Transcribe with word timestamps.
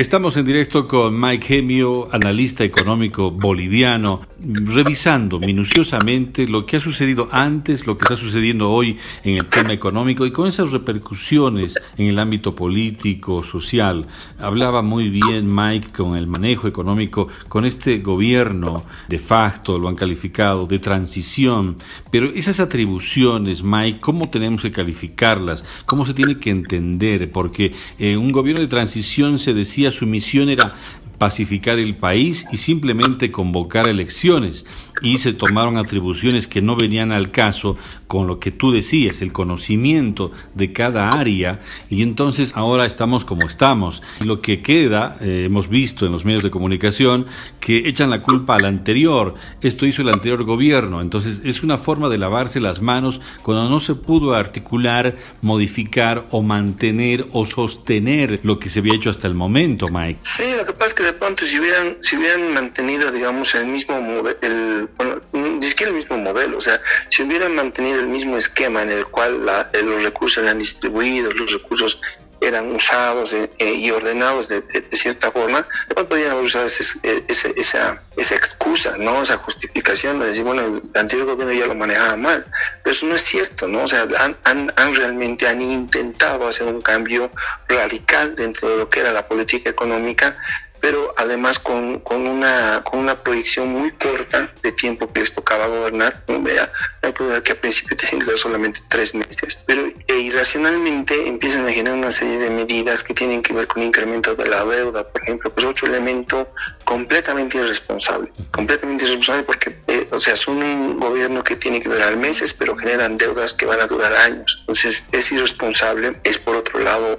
Estamos 0.00 0.38
en 0.38 0.46
directo 0.46 0.88
con 0.88 1.20
Mike 1.20 1.46
Gemio, 1.46 2.08
analista 2.10 2.64
económico 2.64 3.30
boliviano, 3.30 4.22
revisando 4.38 5.38
minuciosamente 5.38 6.48
lo 6.48 6.64
que 6.64 6.78
ha 6.78 6.80
sucedido 6.80 7.28
antes, 7.30 7.86
lo 7.86 7.98
que 7.98 8.04
está 8.04 8.16
sucediendo 8.16 8.70
hoy 8.70 8.96
en 9.24 9.36
el 9.36 9.44
tema 9.44 9.74
económico 9.74 10.24
y 10.24 10.32
con 10.32 10.48
esas 10.48 10.70
repercusiones 10.70 11.74
en 11.98 12.06
el 12.06 12.18
ámbito 12.18 12.54
político, 12.54 13.42
social. 13.42 14.06
Hablaba 14.38 14.80
muy 14.80 15.10
bien 15.10 15.54
Mike 15.54 15.90
con 15.92 16.16
el 16.16 16.26
manejo 16.26 16.66
económico, 16.66 17.28
con 17.48 17.66
este 17.66 17.98
gobierno 17.98 18.84
de 19.06 19.18
facto, 19.18 19.78
lo 19.78 19.90
han 19.90 19.96
calificado, 19.96 20.66
de 20.66 20.78
transición, 20.78 21.76
pero 22.10 22.30
esas 22.34 22.58
atribuciones, 22.58 23.62
Mike, 23.62 24.00
¿cómo 24.00 24.30
tenemos 24.30 24.62
que 24.62 24.72
calificarlas? 24.72 25.62
¿Cómo 25.84 26.06
se 26.06 26.14
tiene 26.14 26.38
que 26.38 26.48
entender? 26.48 27.30
Porque 27.30 27.74
en 27.98 28.16
un 28.16 28.32
gobierno 28.32 28.62
de 28.62 28.68
transición 28.68 29.38
se 29.38 29.52
decía 29.52 29.89
su 29.90 30.06
misión 30.06 30.48
era 30.48 30.74
pacificar 31.20 31.78
el 31.78 31.96
país 31.96 32.46
y 32.50 32.56
simplemente 32.56 33.30
convocar 33.30 33.90
elecciones 33.90 34.64
y 35.02 35.18
se 35.18 35.34
tomaron 35.34 35.76
atribuciones 35.76 36.46
que 36.46 36.62
no 36.62 36.76
venían 36.76 37.12
al 37.12 37.30
caso 37.30 37.76
con 38.06 38.26
lo 38.26 38.40
que 38.40 38.50
tú 38.50 38.72
decías, 38.72 39.20
el 39.20 39.30
conocimiento 39.30 40.32
de 40.54 40.72
cada 40.72 41.10
área 41.10 41.60
y 41.90 42.02
entonces 42.02 42.52
ahora 42.54 42.86
estamos 42.86 43.26
como 43.26 43.46
estamos. 43.46 44.02
Lo 44.20 44.40
que 44.40 44.62
queda, 44.62 45.18
eh, 45.20 45.44
hemos 45.46 45.68
visto 45.68 46.06
en 46.06 46.12
los 46.12 46.24
medios 46.24 46.42
de 46.42 46.50
comunicación, 46.50 47.26
que 47.60 47.86
echan 47.86 48.08
la 48.08 48.22
culpa 48.22 48.56
al 48.56 48.64
anterior, 48.64 49.34
esto 49.60 49.84
hizo 49.84 50.00
el 50.00 50.08
anterior 50.08 50.44
gobierno, 50.44 51.02
entonces 51.02 51.42
es 51.44 51.62
una 51.62 51.76
forma 51.76 52.08
de 52.08 52.16
lavarse 52.16 52.60
las 52.60 52.80
manos 52.80 53.20
cuando 53.42 53.68
no 53.68 53.80
se 53.80 53.94
pudo 53.94 54.32
articular, 54.32 55.16
modificar 55.42 56.26
o 56.30 56.40
mantener 56.40 57.26
o 57.32 57.44
sostener 57.44 58.40
lo 58.42 58.58
que 58.58 58.70
se 58.70 58.80
había 58.80 58.94
hecho 58.94 59.10
hasta 59.10 59.26
el 59.26 59.34
momento, 59.34 59.88
Mike. 59.88 60.20
Sí, 60.22 60.44
lo 60.56 60.64
que 60.64 60.72
pasa 60.72 60.86
es 60.86 60.94
que 60.94 61.09
de 61.10 61.18
pronto 61.18 61.44
si 61.44 61.58
hubieran, 61.58 61.96
si 62.02 62.16
hubieran 62.16 62.52
mantenido, 62.52 63.10
digamos, 63.10 63.52
el 63.56 63.66
mismo 63.66 63.96
el, 64.40 64.88
bueno, 64.96 65.20
ni 65.32 65.68
siquiera 65.68 65.90
el 65.90 65.96
mismo 65.96 66.16
modelo, 66.16 66.58
o 66.58 66.60
sea, 66.60 66.80
si 67.08 67.22
hubieran 67.22 67.54
mantenido 67.54 67.98
el 67.98 68.06
mismo 68.06 68.36
esquema 68.36 68.82
en 68.82 68.90
el 68.90 69.06
cual 69.06 69.44
la, 69.44 69.70
eh, 69.72 69.82
los 69.82 70.04
recursos 70.04 70.42
eran 70.44 70.60
distribuidos, 70.60 71.34
los 71.34 71.52
recursos 71.52 72.00
eran 72.40 72.74
usados 72.74 73.32
eh, 73.32 73.50
eh, 73.58 73.74
y 73.74 73.90
ordenados 73.90 74.48
de, 74.48 74.62
cierta 74.92 75.30
forma, 75.32 75.66
de 75.88 75.94
pronto 75.94 76.10
podrían 76.10 76.30
haber 76.30 76.44
usado 76.44 76.66
esa, 76.66 78.00
esa 78.16 78.34
excusa, 78.34 78.96
¿no? 78.96 79.22
Esa 79.22 79.36
justificación 79.38 80.20
de 80.20 80.28
decir, 80.28 80.44
bueno, 80.44 80.62
el 80.62 80.98
anterior 80.98 81.26
gobierno 81.26 81.52
ya 81.52 81.66
lo 81.66 81.74
manejaba 81.74 82.16
mal. 82.16 82.46
Pero 82.82 82.94
eso 82.94 83.04
no 83.04 83.14
es 83.14 83.22
cierto, 83.24 83.68
¿no? 83.68 83.82
O 83.82 83.88
sea, 83.88 84.08
han, 84.44 84.72
han 84.76 84.94
realmente 84.94 85.46
han 85.46 85.60
intentado 85.60 86.48
hacer 86.48 86.66
un 86.66 86.80
cambio 86.80 87.30
radical 87.68 88.34
dentro 88.36 88.70
de 88.70 88.76
lo 88.78 88.88
que 88.88 89.00
era 89.00 89.12
la 89.12 89.26
política 89.26 89.68
económica 89.68 90.34
pero 90.80 91.12
además 91.16 91.58
con, 91.58 92.00
con, 92.00 92.26
una, 92.26 92.82
con 92.84 93.00
una 93.00 93.14
proyección 93.16 93.68
muy 93.68 93.90
corta 93.92 94.50
de 94.62 94.72
tiempo 94.72 95.12
que 95.12 95.20
les 95.20 95.34
tocaba 95.34 95.66
gobernar. 95.66 96.22
Vea, 96.26 96.72
hay 97.02 97.12
que 97.12 97.52
al 97.52 97.58
principio 97.58 97.96
tienen 97.96 98.20
que 98.20 98.26
ser 98.26 98.38
solamente 98.38 98.80
tres 98.88 99.14
meses, 99.14 99.58
pero 99.66 99.86
e 100.06 100.18
irracionalmente 100.18 101.28
empiezan 101.28 101.66
a 101.66 101.72
generar 101.72 101.98
una 101.98 102.10
serie 102.10 102.38
de 102.38 102.50
medidas 102.50 103.02
que 103.02 103.14
tienen 103.14 103.42
que 103.42 103.52
ver 103.52 103.66
con 103.66 103.82
incremento 103.82 104.34
de 104.34 104.46
la 104.48 104.64
deuda, 104.64 105.06
por 105.06 105.22
ejemplo, 105.22 105.54
que 105.54 105.60
es 105.60 105.66
otro 105.66 105.86
elemento 105.86 106.48
completamente 106.84 107.58
irresponsable, 107.58 108.32
completamente 108.50 109.04
irresponsable 109.04 109.42
porque, 109.44 109.76
eh, 109.86 110.08
o 110.10 110.20
sea, 110.20 110.36
son 110.36 110.62
un 110.62 110.98
gobierno 110.98 111.44
que 111.44 111.56
tiene 111.56 111.80
que 111.80 111.88
durar 111.88 112.16
meses, 112.16 112.52
pero 112.52 112.76
generan 112.76 113.18
deudas 113.18 113.52
que 113.52 113.66
van 113.66 113.80
a 113.80 113.86
durar 113.86 114.12
años. 114.14 114.58
Entonces, 114.60 115.04
es 115.12 115.32
irresponsable, 115.32 116.16
es 116.24 116.38
por 116.38 116.56
otro 116.56 116.80
lado 116.80 117.18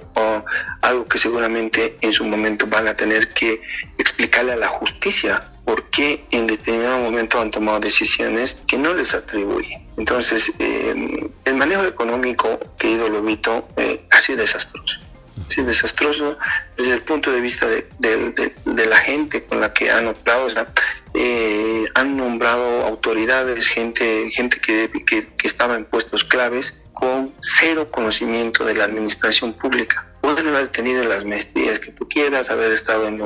algo 0.82 1.06
que 1.06 1.18
seguramente 1.18 1.96
en 2.00 2.12
su 2.12 2.24
momento 2.24 2.66
van 2.66 2.88
a 2.88 2.96
tener 2.96 3.28
que 3.28 3.51
explicarle 3.98 4.52
a 4.52 4.56
la 4.56 4.68
justicia 4.68 5.52
por 5.64 5.90
qué 5.90 6.24
en 6.30 6.46
determinado 6.46 6.98
momento 6.98 7.40
han 7.40 7.50
tomado 7.50 7.80
decisiones 7.80 8.62
que 8.66 8.76
no 8.78 8.94
les 8.94 9.14
atribuyen. 9.14 9.86
Entonces, 9.96 10.52
eh, 10.58 11.30
el 11.44 11.54
manejo 11.54 11.84
económico, 11.84 12.58
querido 12.78 13.08
Lobito, 13.08 13.68
eh, 13.76 14.04
ha 14.10 14.20
sido 14.20 14.38
desastroso. 14.38 15.00
Ha 15.46 15.50
sido 15.50 15.66
desastroso 15.66 16.38
desde 16.76 16.94
el 16.94 17.02
punto 17.02 17.30
de 17.30 17.40
vista 17.40 17.66
de, 17.66 18.54
la 18.64 18.96
gente 18.96 19.44
con 19.44 19.60
la 19.60 19.72
que 19.72 19.90
han 19.90 20.08
operado. 20.08 20.48
Eh, 21.14 21.84
han 21.94 22.16
nombrado 22.16 22.84
autoridades, 22.84 23.68
gente, 23.68 24.30
gente 24.30 24.60
que, 24.60 24.90
estaba 25.42 25.76
en 25.76 25.84
puestos 25.84 26.24
claves, 26.24 26.80
con 26.92 27.34
cero 27.40 27.90
conocimiento 27.90 28.64
de 28.64 28.74
la 28.74 28.84
administración 28.84 29.54
pública 29.54 30.11
pueden 30.22 30.48
haber 30.48 30.68
tenido 30.68 31.04
las 31.04 31.24
maestrías 31.26 31.78
que 31.80 31.90
tú 31.92 32.08
quieras, 32.08 32.48
haber 32.48 32.72
estado 32.72 33.08
en, 33.08 33.18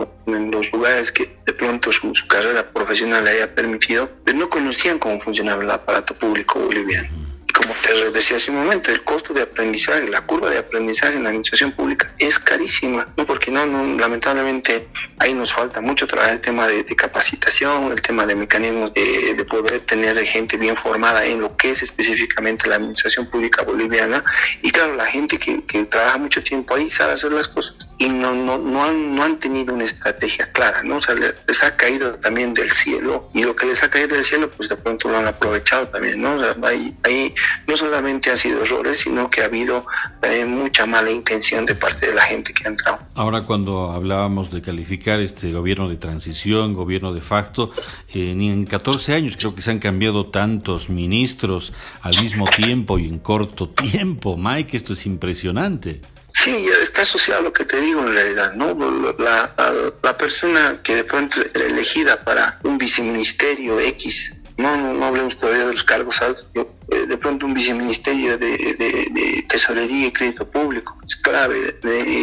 los 0.50 0.72
lugares 0.72 1.12
que 1.12 1.36
de 1.46 1.52
pronto 1.52 1.92
su, 1.92 2.12
carrera 2.26 2.72
profesional 2.72 3.24
le 3.24 3.30
haya 3.30 3.54
permitido, 3.54 4.10
pero 4.24 4.36
no 4.38 4.50
conocían 4.50 4.98
cómo 4.98 5.20
funcionaba 5.20 5.62
el 5.62 5.70
aparato 5.70 6.14
público 6.18 6.58
boliviano 6.58 7.25
como 7.66 7.80
te 7.80 8.10
decía 8.10 8.36
hace 8.36 8.50
un 8.50 8.58
momento, 8.58 8.90
el 8.90 9.02
costo 9.02 9.34
de 9.34 9.42
aprendizaje, 9.42 10.08
la 10.08 10.20
curva 10.20 10.50
de 10.50 10.58
aprendizaje 10.58 11.16
en 11.16 11.24
la 11.24 11.30
administración 11.30 11.72
pública 11.72 12.12
es 12.18 12.38
carísima, 12.38 13.08
¿no? 13.16 13.26
porque 13.26 13.50
no, 13.50 13.66
no 13.66 13.98
lamentablemente 13.98 14.88
ahí 15.18 15.34
nos 15.34 15.52
falta 15.52 15.80
mucho 15.80 16.06
trabajar 16.06 16.34
el 16.34 16.40
tema 16.40 16.68
de, 16.68 16.84
capacitación, 16.96 17.92
el 17.92 18.00
tema 18.00 18.24
de 18.24 18.34
mecanismos 18.34 18.94
de, 18.94 19.34
de, 19.34 19.44
poder 19.44 19.80
tener 19.80 20.16
gente 20.24 20.56
bien 20.56 20.76
formada 20.76 21.24
en 21.24 21.40
lo 21.40 21.56
que 21.56 21.70
es 21.72 21.82
específicamente 21.82 22.68
la 22.68 22.76
administración 22.76 23.26
pública 23.26 23.62
boliviana. 23.62 24.24
Y 24.62 24.70
claro, 24.70 24.94
la 24.94 25.06
gente 25.06 25.38
que, 25.38 25.56
trabaja 25.90 26.18
mucho 26.18 26.42
tiempo 26.42 26.74
ahí 26.74 26.90
sabe 26.90 27.12
hacer 27.12 27.32
las 27.32 27.48
cosas 27.48 27.90
y 27.98 28.08
no, 28.08 28.32
no, 28.34 28.84
han, 28.84 29.14
no 29.14 29.22
han 29.22 29.38
tenido 29.38 29.74
una 29.74 29.84
estrategia 29.84 30.50
clara, 30.52 30.82
¿no? 30.82 30.96
O 30.96 31.02
sea, 31.02 31.14
les 31.14 31.62
ha 31.62 31.76
caído 31.76 32.14
también 32.16 32.54
del 32.54 32.70
cielo 32.70 33.30
y 33.34 33.42
lo 33.42 33.54
que 33.54 33.66
les 33.66 33.82
ha 33.82 33.90
caído 33.90 34.14
del 34.14 34.24
cielo, 34.24 34.50
pues 34.50 34.68
de 34.68 34.76
pronto 34.76 35.08
lo 35.08 35.18
han 35.18 35.26
aprovechado 35.26 35.88
también, 35.88 36.20
¿no? 36.20 36.36
O 36.36 36.42
sea, 36.42 36.56
ahí, 36.62 36.96
ahí 37.02 37.34
no 37.66 37.76
solamente 37.76 38.30
han 38.30 38.36
sido 38.36 38.62
errores, 38.62 38.98
sino 38.98 39.30
que 39.30 39.42
ha 39.42 39.46
habido 39.46 39.86
eh, 40.22 40.44
mucha 40.44 40.86
mala 40.86 41.10
intención 41.10 41.66
de 41.66 41.74
parte 41.74 42.06
de 42.08 42.14
la 42.14 42.22
gente 42.22 42.52
que 42.52 42.64
ha 42.64 42.68
entrado. 42.68 42.98
Ahora 43.14 43.42
cuando 43.42 43.90
hablábamos 43.92 44.50
de 44.50 44.62
calificar 44.62 45.20
este 45.20 45.50
gobierno 45.52 45.88
de 45.88 45.96
transición, 45.96 46.74
gobierno 46.74 47.12
de 47.12 47.20
facto, 47.20 47.72
eh, 48.12 48.34
ni 48.34 48.50
en 48.50 48.66
14 48.66 49.14
años 49.14 49.36
creo 49.36 49.54
que 49.54 49.62
se 49.62 49.70
han 49.70 49.78
cambiado 49.78 50.26
tantos 50.26 50.88
ministros 50.88 51.72
al 52.02 52.20
mismo 52.20 52.46
tiempo 52.48 52.98
y 52.98 53.06
en 53.06 53.18
corto 53.18 53.68
tiempo. 53.68 54.36
Mike, 54.36 54.76
esto 54.76 54.92
es 54.92 55.06
impresionante. 55.06 56.00
Sí, 56.44 56.66
está 56.82 57.02
asociado 57.02 57.40
a 57.40 57.44
lo 57.44 57.52
que 57.52 57.64
te 57.64 57.80
digo 57.80 58.00
en 58.00 58.12
realidad, 58.12 58.52
¿no? 58.54 58.74
La, 59.18 59.50
la, 59.56 59.72
la 60.02 60.18
persona 60.18 60.76
que 60.82 60.96
de 60.96 61.04
pronto 61.04 61.40
era 61.54 61.66
elegida 61.66 62.22
para 62.22 62.58
un 62.62 62.76
viceministerio 62.76 63.80
X 63.80 64.34
no, 64.58 64.94
no, 64.94 65.04
hablemos 65.04 65.36
todavía 65.36 65.66
de 65.66 65.72
los 65.72 65.84
cargos 65.84 66.20
altos, 66.22 66.46
eh, 66.88 67.04
de 67.06 67.16
pronto 67.18 67.46
un 67.46 67.54
viceministerio 67.54 68.38
de, 68.38 69.44
tesorería 69.48 70.06
y 70.06 70.12
crédito 70.12 70.48
público 70.48 70.96
es 71.06 71.16
clave, 71.16 71.78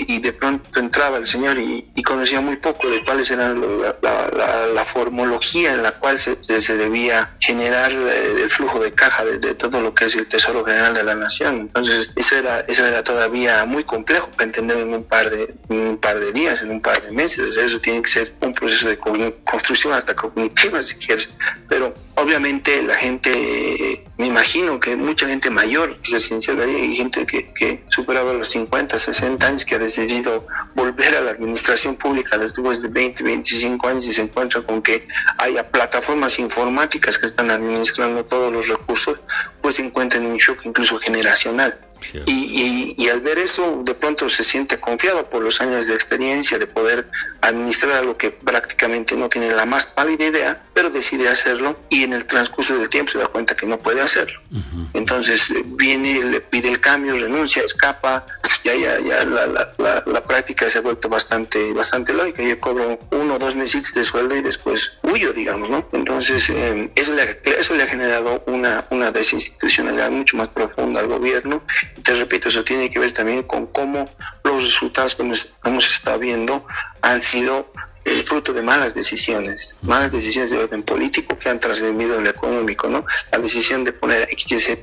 y 0.08 0.20
de 0.20 0.34
pronto 0.34 0.80
entraba 0.80 1.18
el 1.18 1.28
señor 1.28 1.58
y, 1.58 1.84
conocía 2.04 2.42
muy 2.42 2.58
poco 2.58 2.90
de 2.90 3.04
cuáles 3.04 3.32
eran 3.32 3.62
la, 4.02 4.86
formología 4.86 5.74
en 5.74 5.84
la 5.84 5.94
cual 5.94 6.20
se, 6.20 6.38
debía 6.78 7.34
generar 7.40 7.92
eh, 7.92 8.44
el 8.44 8.50
flujo 8.50 8.80
de 8.80 8.92
caja 8.92 9.24
de, 9.24 9.54
todo 9.56 9.80
lo 9.80 9.94
que 9.94 10.06
es 10.06 10.16
el 10.16 10.28
Tesoro 10.28 10.66
General 10.66 10.94
de 10.94 11.04
la 11.04 11.16
Nación. 11.16 11.62
Entonces, 11.62 12.12
eso 12.16 12.36
era, 12.36 12.60
eso 12.62 12.86
era 12.86 13.04
todavía 13.04 13.66
muy 13.66 13.84
complejo 13.86 14.30
para 14.32 14.44
entender 14.44 14.78
en 14.78 14.94
un 14.94 15.04
par 15.04 15.30
de, 15.30 15.54
un 15.70 15.98
par 15.98 16.20
de 16.20 16.32
días, 16.34 16.62
en 16.62 16.72
un 16.72 16.82
par 16.82 17.02
de 17.02 17.12
meses. 17.12 17.56
Eso 17.56 17.80
tiene 17.80 18.02
que 18.02 18.10
ser 18.10 18.34
un 18.42 18.54
proceso 18.54 18.90
de 18.90 18.98
construcción 18.98 19.94
hasta 19.94 20.14
cognitiva, 20.14 20.84
si 20.84 20.96
quieres. 20.96 21.30
Pero 21.70 21.94
obviamente 22.24 22.82
la 22.82 22.96
gente, 22.96 24.06
me 24.18 24.28
imagino 24.28 24.80
que 24.80 24.96
mucha 24.96 25.28
gente 25.28 25.50
mayor 25.50 25.98
residencial 26.10 26.62
hay 26.62 26.96
gente 26.96 27.25
que, 27.25 27.54
que 27.54 27.84
superaba 27.90 28.31
los 28.34 28.50
50, 28.50 28.98
60 28.98 29.46
años 29.46 29.66
que 29.66 29.75
ha 29.75 29.80
decidido 29.80 30.48
volver 30.74 31.18
a 31.18 31.22
la 31.22 31.31
administración 31.31 31.96
pública 31.96 32.38
después 32.38 32.81
de 32.81 32.88
20, 32.88 33.24
25 33.24 33.88
años 33.88 34.08
y 34.08 34.14
se 34.14 34.22
encuentra 34.22 34.62
con 34.62 34.81
que 34.81 35.06
haya 35.38 35.70
plataformas 35.70 36.40
informáticas 36.40 37.18
que 37.18 37.25
están 37.25 37.52
administrando 37.52 38.24
todos 38.24 38.54
los 38.54 38.69
recursos, 38.69 39.19
pues 39.62 39.76
se 39.76 39.86
encuentra 39.86 40.18
en 40.19 40.28
un 40.28 40.38
shock 40.38 40.66
incluso 40.66 40.98
generacional. 41.00 41.78
Y, 42.26 42.96
y, 42.98 43.10
al 43.10 43.22
ver 43.22 43.40
eso, 43.40 43.82
de 43.84 43.94
pronto 43.94 44.30
se 44.30 44.44
siente 44.44 44.80
confiado 44.80 45.30
por 45.30 45.42
los 45.42 45.62
años 45.62 45.88
de 45.88 45.94
experiencia 45.94 46.58
de 46.58 46.68
poder 46.68 47.10
administrar 47.42 47.98
algo 47.98 48.18
que 48.18 48.32
prácticamente 48.32 49.16
no 49.16 49.30
tiene 49.30 49.52
la 49.54 49.66
más 49.66 49.86
pálida 49.86 50.26
idea, 50.26 50.64
pero 50.74 50.90
decide 50.90 51.30
hacerlo 51.30 51.78
y 51.90 52.04
en 52.04 52.14
el 52.14 52.26
transcurso 52.26 52.78
del 52.78 52.90
tiempo 52.90 53.12
se 53.12 53.18
da 53.20 53.28
cuenta 53.28 53.56
que 53.56 53.66
no 53.66 53.78
puede 53.78 54.02
hacerlo. 54.02 54.40
Entonces 54.94 55.50
eh, 55.50 55.64
viene, 55.66 56.24
le 56.24 56.42
pide 56.42 56.70
el 56.70 56.80
cambio, 56.80 57.14
renuncia, 57.14 57.64
escapa, 57.64 58.26
ya, 58.64 58.76
ya, 58.76 59.00
ya 59.00 59.26
la, 59.26 59.46
la, 59.48 60.04
la, 60.06 60.24
práctica 60.24 60.70
se 60.70 60.78
ha 60.78 60.82
vuelto 60.82 61.10
bastante, 61.10 61.74
bastante 61.74 62.14
lógica. 62.14 62.44
Yo 62.44 62.60
cobro 62.60 63.00
uno 63.12 63.36
o 63.36 63.40
dos 63.40 63.56
meses 63.56 63.94
de 63.94 64.04
sueldo 64.04 64.36
y 64.36 64.42
después 64.42 64.98
huyo, 65.04 65.34
digamos, 65.34 65.70
¿no? 65.70 65.88
Entonces 65.92 66.50
eh, 66.50 66.90
eso, 66.96 67.14
le, 67.14 67.40
eso 67.44 67.76
le 67.76 67.84
ha 67.84 67.88
generado 67.88 68.44
una, 68.48 68.86
una 68.90 69.12
institucionalidad 69.32 70.12
mucho 70.12 70.38
más 70.38 70.50
profunda 70.50 71.00
al 71.00 71.08
gobierno. 71.08 71.64
Te 72.04 72.13
repito, 72.16 72.50
eso 72.50 72.63
tiene 72.63 72.90
que 72.90 73.00
ver 73.00 73.12
también 73.12 73.44
con 73.44 73.68
cómo 73.68 74.06
los 74.44 74.63
resultados 74.63 75.16
que 75.16 75.24
hemos 75.24 75.92
estado 75.92 76.19
viendo 76.19 76.66
han 77.01 77.22
sido 77.22 77.72
el 78.06 78.28
fruto 78.28 78.54
de 78.54 78.62
malas 78.62 78.94
decisiones, 78.94 79.75
malas 79.81 80.12
decisiones 80.12 80.50
de 80.50 80.57
orden 80.57 80.84
político 80.84 81.38
que 81.38 81.50
han 81.50 81.60
trascendido 81.60 82.18
en 82.18 82.25
lo 82.25 82.30
económico, 82.30 82.90
¿no? 82.90 83.06
La 83.31 83.40
decisión 83.40 83.84
de 83.84 83.94
poner 83.94 84.28
XYZ 84.30 84.78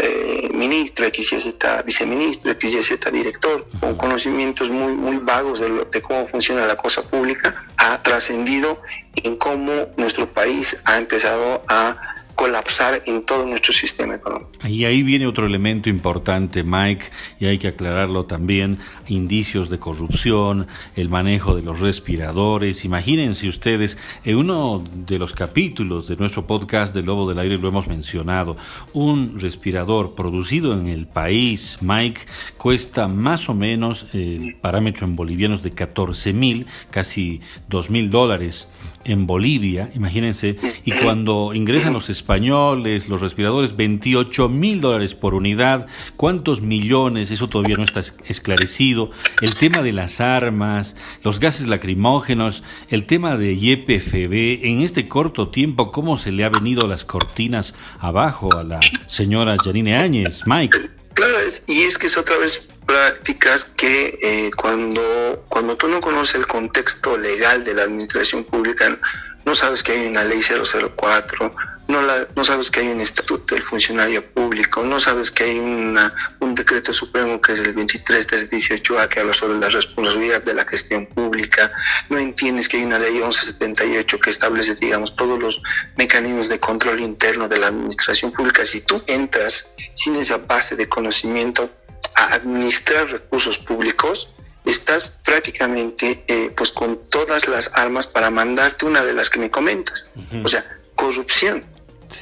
eh, 0.00 0.48
ministro, 0.52 1.06
XYZ 1.06 1.56
viceministro, 1.84 2.54
XYZ 2.54 3.00
director, 3.12 3.66
con 3.80 3.96
conocimientos 3.96 4.70
muy, 4.70 4.92
muy 4.92 5.16
vagos 5.16 5.60
de, 5.60 5.86
de 5.90 6.02
cómo 6.02 6.26
funciona 6.26 6.66
la 6.66 6.76
cosa 6.76 7.02
pública, 7.02 7.66
ha 7.76 8.00
trascendido 8.02 8.80
en 9.16 9.36
cómo 9.36 9.88
nuestro 9.96 10.32
país 10.32 10.76
ha 10.84 10.98
empezado 10.98 11.64
a 11.68 11.96
colapsar 12.38 13.02
en 13.06 13.24
todo 13.24 13.44
nuestro 13.44 13.72
sistema 13.72 14.14
económico. 14.14 14.52
Y 14.64 14.84
ahí 14.84 15.02
viene 15.02 15.26
otro 15.26 15.44
elemento 15.44 15.88
importante, 15.88 16.62
Mike, 16.62 17.06
y 17.40 17.46
hay 17.46 17.58
que 17.58 17.66
aclararlo 17.66 18.26
también, 18.26 18.78
indicios 19.08 19.70
de 19.70 19.80
corrupción, 19.80 20.68
el 20.94 21.08
manejo 21.08 21.56
de 21.56 21.62
los 21.62 21.80
respiradores. 21.80 22.84
Imagínense 22.84 23.48
ustedes, 23.48 23.98
en 24.24 24.36
uno 24.36 24.84
de 24.94 25.18
los 25.18 25.32
capítulos 25.32 26.06
de 26.06 26.14
nuestro 26.14 26.46
podcast 26.46 26.94
de 26.94 27.02
Lobo 27.02 27.28
del 27.28 27.40
Aire 27.40 27.58
lo 27.58 27.70
hemos 27.70 27.88
mencionado, 27.88 28.56
un 28.92 29.40
respirador 29.40 30.14
producido 30.14 30.74
en 30.74 30.86
el 30.86 31.08
país, 31.08 31.78
Mike, 31.80 32.20
cuesta 32.56 33.08
más 33.08 33.48
o 33.48 33.54
menos, 33.54 34.06
el 34.12 34.54
parámetro 34.60 35.08
en 35.08 35.16
bolivianos 35.16 35.64
de 35.64 35.72
14 35.72 36.32
mil, 36.34 36.66
casi 36.90 37.40
2 37.68 37.90
mil 37.90 38.12
dólares 38.12 38.68
en 39.04 39.26
Bolivia, 39.26 39.90
imagínense, 39.94 40.56
y 40.84 40.92
cuando 40.92 41.52
ingresan 41.54 41.94
los 41.94 42.10
españoles, 42.28 43.08
los 43.08 43.22
respiradores, 43.22 43.74
28 43.74 44.50
mil 44.50 44.82
dólares 44.82 45.14
por 45.14 45.32
unidad, 45.32 45.86
¿cuántos 46.18 46.60
millones? 46.60 47.30
Eso 47.30 47.48
todavía 47.48 47.76
no 47.76 47.84
está 47.84 48.00
esclarecido. 48.00 49.10
El 49.40 49.56
tema 49.56 49.80
de 49.80 49.92
las 49.92 50.20
armas, 50.20 50.94
los 51.22 51.40
gases 51.40 51.68
lacrimógenos, 51.68 52.64
el 52.90 53.06
tema 53.06 53.38
de 53.38 53.56
YPFB, 53.56 54.66
en 54.66 54.82
este 54.82 55.08
corto 55.08 55.48
tiempo, 55.48 55.90
¿cómo 55.90 56.18
se 56.18 56.30
le 56.30 56.44
ha 56.44 56.50
venido 56.50 56.86
las 56.86 57.06
cortinas 57.06 57.74
abajo 57.98 58.54
a 58.54 58.62
la 58.62 58.80
señora 59.06 59.56
Janine 59.64 59.96
Áñez? 59.96 60.42
Mike. 60.44 60.78
Claro, 61.14 61.32
y 61.66 61.84
es 61.84 61.96
que 61.96 62.08
es 62.08 62.18
otra 62.18 62.36
vez 62.36 62.62
prácticas 62.84 63.64
que 63.64 64.18
eh, 64.22 64.50
cuando, 64.54 65.46
cuando 65.48 65.78
tú 65.78 65.88
no 65.88 66.02
conoces 66.02 66.34
el 66.34 66.46
contexto 66.46 67.16
legal 67.16 67.64
de 67.64 67.72
la 67.72 67.84
administración 67.84 68.44
pública, 68.44 68.98
no 69.46 69.54
sabes 69.54 69.82
que 69.82 69.92
hay 69.92 70.06
una 70.06 70.24
ley 70.24 70.40
004, 70.42 71.54
no, 71.88 72.02
la, 72.02 72.28
no 72.36 72.44
sabes 72.44 72.70
que 72.70 72.80
hay 72.80 72.88
un 72.88 73.00
estatuto 73.00 73.54
del 73.54 73.64
funcionario 73.64 74.24
público, 74.24 74.84
no 74.84 75.00
sabes 75.00 75.30
que 75.30 75.44
hay 75.44 75.58
una, 75.58 76.12
un 76.40 76.54
decreto 76.54 76.92
supremo 76.92 77.40
que 77.40 77.52
es 77.52 77.60
el 77.60 77.74
23318A 77.74 79.08
que 79.08 79.20
habla 79.20 79.34
sobre 79.34 79.58
la 79.58 79.68
responsabilidad 79.68 80.42
de 80.42 80.54
la 80.54 80.66
gestión 80.66 81.06
pública, 81.06 81.72
no 82.10 82.18
entiendes 82.18 82.68
que 82.68 82.76
hay 82.76 82.84
una 82.84 82.98
ley 82.98 83.14
1178 83.14 84.20
que 84.20 84.30
establece, 84.30 84.74
digamos, 84.74 85.16
todos 85.16 85.38
los 85.38 85.62
mecanismos 85.96 86.48
de 86.48 86.60
control 86.60 87.00
interno 87.00 87.48
de 87.48 87.58
la 87.58 87.68
administración 87.68 88.32
pública. 88.32 88.66
Si 88.66 88.82
tú 88.82 89.02
entras 89.06 89.72
sin 89.94 90.16
esa 90.16 90.36
base 90.36 90.76
de 90.76 90.88
conocimiento, 90.88 91.70
a 92.14 92.34
administrar 92.34 93.08
recursos 93.08 93.58
públicos, 93.58 94.28
estás 94.64 95.08
prácticamente 95.24 96.24
eh, 96.26 96.52
pues 96.56 96.70
con 96.70 97.08
todas 97.08 97.48
las 97.48 97.70
armas 97.74 98.06
para 98.06 98.30
mandarte 98.30 98.84
una 98.84 99.02
de 99.04 99.14
las 99.14 99.30
que 99.30 99.38
me 99.38 99.50
comentas. 99.50 100.12
O 100.44 100.48
sea, 100.48 100.64
corrupción. 100.94 101.64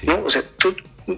¿No? 0.02 0.24
O 0.24 0.30
sea, 0.30 0.42
tú, 0.58 0.74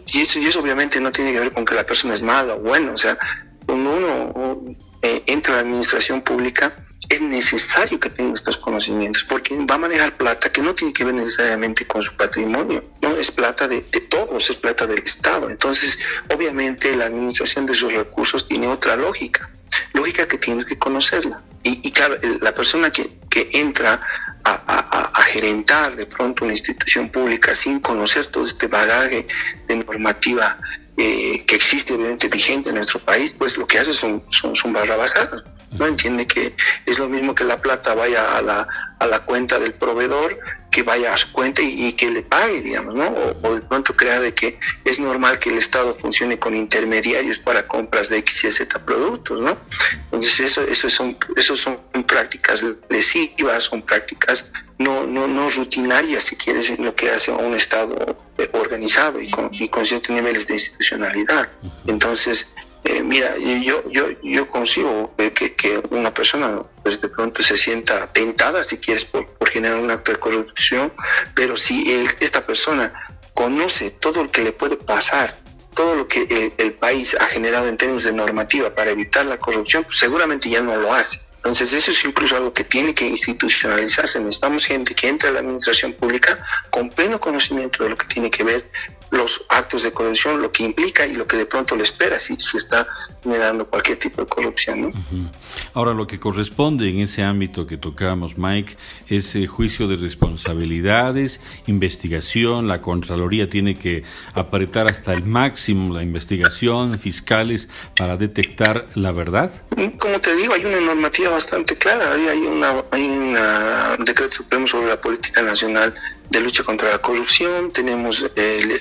y 0.07 0.21
eso, 0.21 0.61
obviamente 0.61 1.01
no 1.01 1.13
tiene 1.13 1.33
que 1.33 1.41
ver 1.41 1.53
con 1.53 1.65
que 1.65 1.75
la 1.75 1.85
persona 1.85 2.15
es 2.15 2.23
mala 2.23 2.55
o 2.55 2.61
buena. 2.61 2.93
O 2.93 2.97
sea, 2.97 3.19
cuando 3.67 3.97
uno 3.97 4.77
eh, 5.03 5.23
entra 5.27 5.55
a 5.55 5.57
la 5.57 5.63
administración 5.63 6.23
pública, 6.23 6.85
es 7.09 7.21
necesario 7.23 7.99
que 7.99 8.11
tenga 8.11 8.35
estos 8.35 8.59
conocimientos, 8.59 9.25
porque 9.25 9.57
va 9.65 9.77
a 9.77 9.79
manejar 9.79 10.17
plata 10.17 10.53
que 10.53 10.61
no 10.61 10.75
tiene 10.75 10.93
que 10.93 11.05
ver 11.05 11.15
necesariamente 11.15 11.87
con 11.87 12.03
su 12.03 12.15
patrimonio, 12.17 12.85
no 13.01 13.17
es 13.17 13.31
plata 13.31 13.67
de, 13.67 13.83
de 13.91 14.01
todos, 14.03 14.51
es 14.51 14.57
plata 14.57 14.87
del 14.87 15.03
Estado. 15.03 15.49
Entonces, 15.49 15.99
obviamente, 16.35 16.95
la 16.95 17.07
administración 17.07 17.65
de 17.65 17.75
sus 17.75 17.93
recursos 17.95 18.47
tiene 18.47 18.69
otra 18.69 18.97
lógica, 18.97 19.49
lógica 19.95 20.29
que 20.29 20.37
tienes 20.37 20.67
que 20.67 20.79
conocerla. 20.79 21.43
Y, 21.63 21.89
y 21.89 21.93
claro, 21.93 22.17
la 22.41 22.55
persona 22.55 22.91
que, 22.91 23.19
que 23.29 23.51
entra 23.53 24.01
a, 24.45 24.51
a, 24.67 25.11
a, 25.13 25.23
gerentar 25.23 25.97
de 25.97 26.07
pronto 26.07 26.45
una 26.45 26.55
institución 26.55 27.09
pública 27.11 27.55
sin 27.55 27.81
conocer 27.81 28.27
todo 28.27 28.45
este 28.45 28.67
bagaje 28.67 29.27
de 29.67 29.77
normativa 29.77 30.59
eh, 30.97 31.45
que 31.47 31.57
existe 31.57 31.93
obviamente 31.93 32.29
vigente 32.29 32.71
en 32.71 32.77
nuestro 32.77 32.99
país, 33.01 33.33
pues 33.37 33.57
lo 33.57 33.67
que 33.67 33.79
hace 33.79 33.93
son, 33.93 34.23
son, 34.31 34.57
son 34.57 34.73
barrabasadas. 34.73 35.45
No 35.79 35.87
entiende 35.87 36.27
que 36.27 36.55
es 36.87 36.99
lo 36.99 37.09
mismo 37.09 37.35
que 37.35 37.45
la 37.45 37.61
plata 37.61 37.95
vaya 37.95 38.37
a 38.37 38.43
la, 38.43 38.67
a 38.99 39.07
la 39.07 39.21
cuenta 39.21 39.59
del 39.59 39.75
proveedor, 39.75 40.39
que 40.71 40.83
vaya 40.83 41.15
a 41.15 41.17
su 41.17 41.33
cuenta 41.33 41.63
y, 41.63 41.93
que 41.93 42.11
le 42.11 42.23
pague, 42.23 42.61
digamos, 42.63 42.95
¿no? 42.95 43.09
O, 43.43 43.55
de 43.55 43.61
pronto 43.63 43.95
crea 43.97 44.21
de 44.21 44.35
que 44.35 44.59
es 44.85 44.99
normal 44.99 45.39
que 45.39 45.51
el 45.51 45.59
Estado 45.59 45.95
funcione 45.95 46.39
con 46.39 46.55
intermediarios 46.55 47.39
para 47.39 47.67
compras 47.67 48.09
de 48.09 48.19
X 48.19 48.45
y 48.45 48.51
Z 48.51 48.85
productos, 48.85 49.41
¿no? 49.41 49.57
Entonces 50.05 50.41
eso, 50.41 50.63
eso 50.63 50.91
son, 50.91 51.17
eso 51.37 51.57
son 51.57 51.79
prácticas 52.07 52.65
lesivas, 52.89 53.65
son 53.65 53.83
prácticas 53.83 54.53
no, 54.79 55.07
no, 55.07 55.27
no 55.27 55.49
rutinarias, 55.49 56.25
si 56.25 56.37
quieres, 56.37 56.71
en 56.71 56.85
lo 56.85 56.95
que 56.95 57.11
hace 57.11 57.33
a 57.33 57.37
un 57.37 57.55
Estado 57.57 58.17
eh, 58.39 58.49
organizado 58.53 59.21
y 59.21 59.29
con, 59.29 59.51
y 59.53 59.69
con 59.69 59.85
ciertos 59.85 60.15
niveles 60.15 60.47
de 60.47 60.55
institucionalidad. 60.55 61.49
Entonces, 61.87 62.55
eh, 62.89 63.03
mira, 63.03 63.37
yo, 63.37 63.83
yo, 63.91 64.09
yo 64.23 64.49
consigo 64.49 65.15
que, 65.17 65.55
que, 65.55 65.81
una 65.91 66.13
persona 66.13 66.63
pues 66.83 66.99
de 67.01 67.09
pronto 67.09 67.43
se 67.43 67.57
sienta 67.57 68.07
tentada, 68.07 68.65
si 68.65 68.79
quieres, 68.79 69.05
por, 69.05 69.27
por 69.27 69.51
generar 69.51 69.79
un 69.79 69.91
acto 69.91 70.13
de 70.13 70.19
corrupción, 70.19 70.93
pero 71.35 71.59
si 71.59 71.93
esta 72.21 72.47
persona 72.47 72.93
conoce 73.35 73.91
todo 73.91 74.25
lo 74.25 74.31
que 74.31 74.43
le 74.43 74.53
puede 74.53 74.77
pasar, 74.77 75.37
todo 75.75 75.97
lo 75.97 76.09
que 76.09 76.23
el, 76.23 76.53
el, 76.57 76.73
país 76.73 77.15
ha 77.15 77.27
generado 77.27 77.69
en 77.69 77.77
términos 77.77 78.05
de 78.05 78.13
normativa 78.13 78.75
para 78.75 78.91
evitar 78.91 79.27
la 79.27 79.39
corrupción, 79.39 79.85
pues 79.85 79.99
seguramente 79.99 80.49
ya 80.49 80.63
no 80.63 80.77
lo 80.77 80.95
hace. 80.95 81.21
Entonces 81.37 81.73
eso 81.73 81.91
es 81.91 82.05
incluso 82.05 82.37
algo 82.37 82.53
que 82.53 82.65
tiene 82.65 82.95
que 82.95 83.07
institucionalizarse. 83.07 84.19
Necesitamos 84.19 84.67
gente 84.67 84.95
que 84.95 85.09
entre 85.09 85.29
a 85.29 85.33
la 85.33 85.41
administración 85.41 85.93
pública 85.93 86.45
con 86.71 86.89
pleno 86.89 87.21
conocimiento 87.21 87.85
de 87.85 87.91
lo 87.91 87.97
que 87.97 88.07
tiene 88.07 88.31
que 88.31 88.43
ver 88.43 88.65
los 89.11 89.41
actos 89.49 89.83
de 89.83 89.93
corrupción, 89.93 90.41
lo 90.41 90.53
que 90.53 90.65
implica 90.65 91.07
y 91.07 91.15
lo 91.15 91.27
que 91.27 91.37
de 91.37 91.47
pronto 91.47 91.77
le 91.77 91.85
espera 91.85 92.19
si 92.19 92.37
se 92.39 92.59
está 92.59 92.87
generando 93.23 93.67
cualquier 93.67 93.99
tipo 93.99 94.23
de 94.23 94.29
corrupción. 94.29 94.81
¿no? 94.83 95.31
Ahora, 95.75 95.93
lo 95.93 96.07
que 96.07 96.19
corresponde 96.19 96.89
en 96.89 97.01
ese 97.01 97.23
ámbito 97.23 97.67
que 97.67 97.77
tocamos, 97.77 98.37
Mike, 98.37 98.77
es 99.09 99.35
el 99.35 99.47
juicio 99.47 99.89
de 99.89 99.97
responsabilidades, 99.97 101.41
investigación, 101.67 102.69
la 102.69 102.81
Contraloría 102.81 103.49
tiene 103.49 103.75
que 103.75 104.05
apretar 104.35 104.91
hasta 104.91 105.13
el 105.13 105.25
máximo 105.25 105.95
la 105.95 106.03
investigación, 106.03 106.99
fiscales, 106.99 107.69
para 107.97 108.17
detectar 108.17 108.87
la 108.95 109.13
verdad. 109.13 109.51
Como 109.99 110.21
te 110.21 110.35
digo, 110.37 110.55
hay 110.55 110.65
una 110.65 110.81
normativa 110.81 111.31
bastante 111.31 111.77
clara, 111.77 112.13
hay, 112.13 112.39
una, 112.39 112.83
hay 112.91 113.03
un 113.03 114.05
decreto 114.05 114.33
supremo 114.33 114.67
sobre 114.67 114.89
la 114.89 115.01
política 115.01 115.43
nacional 115.43 115.95
de 116.31 116.41
lucha 116.41 116.63
contra 116.63 116.91
la 116.91 116.99
corrupción, 116.99 117.71
tenemos 117.73 118.25
eh, 118.37 118.81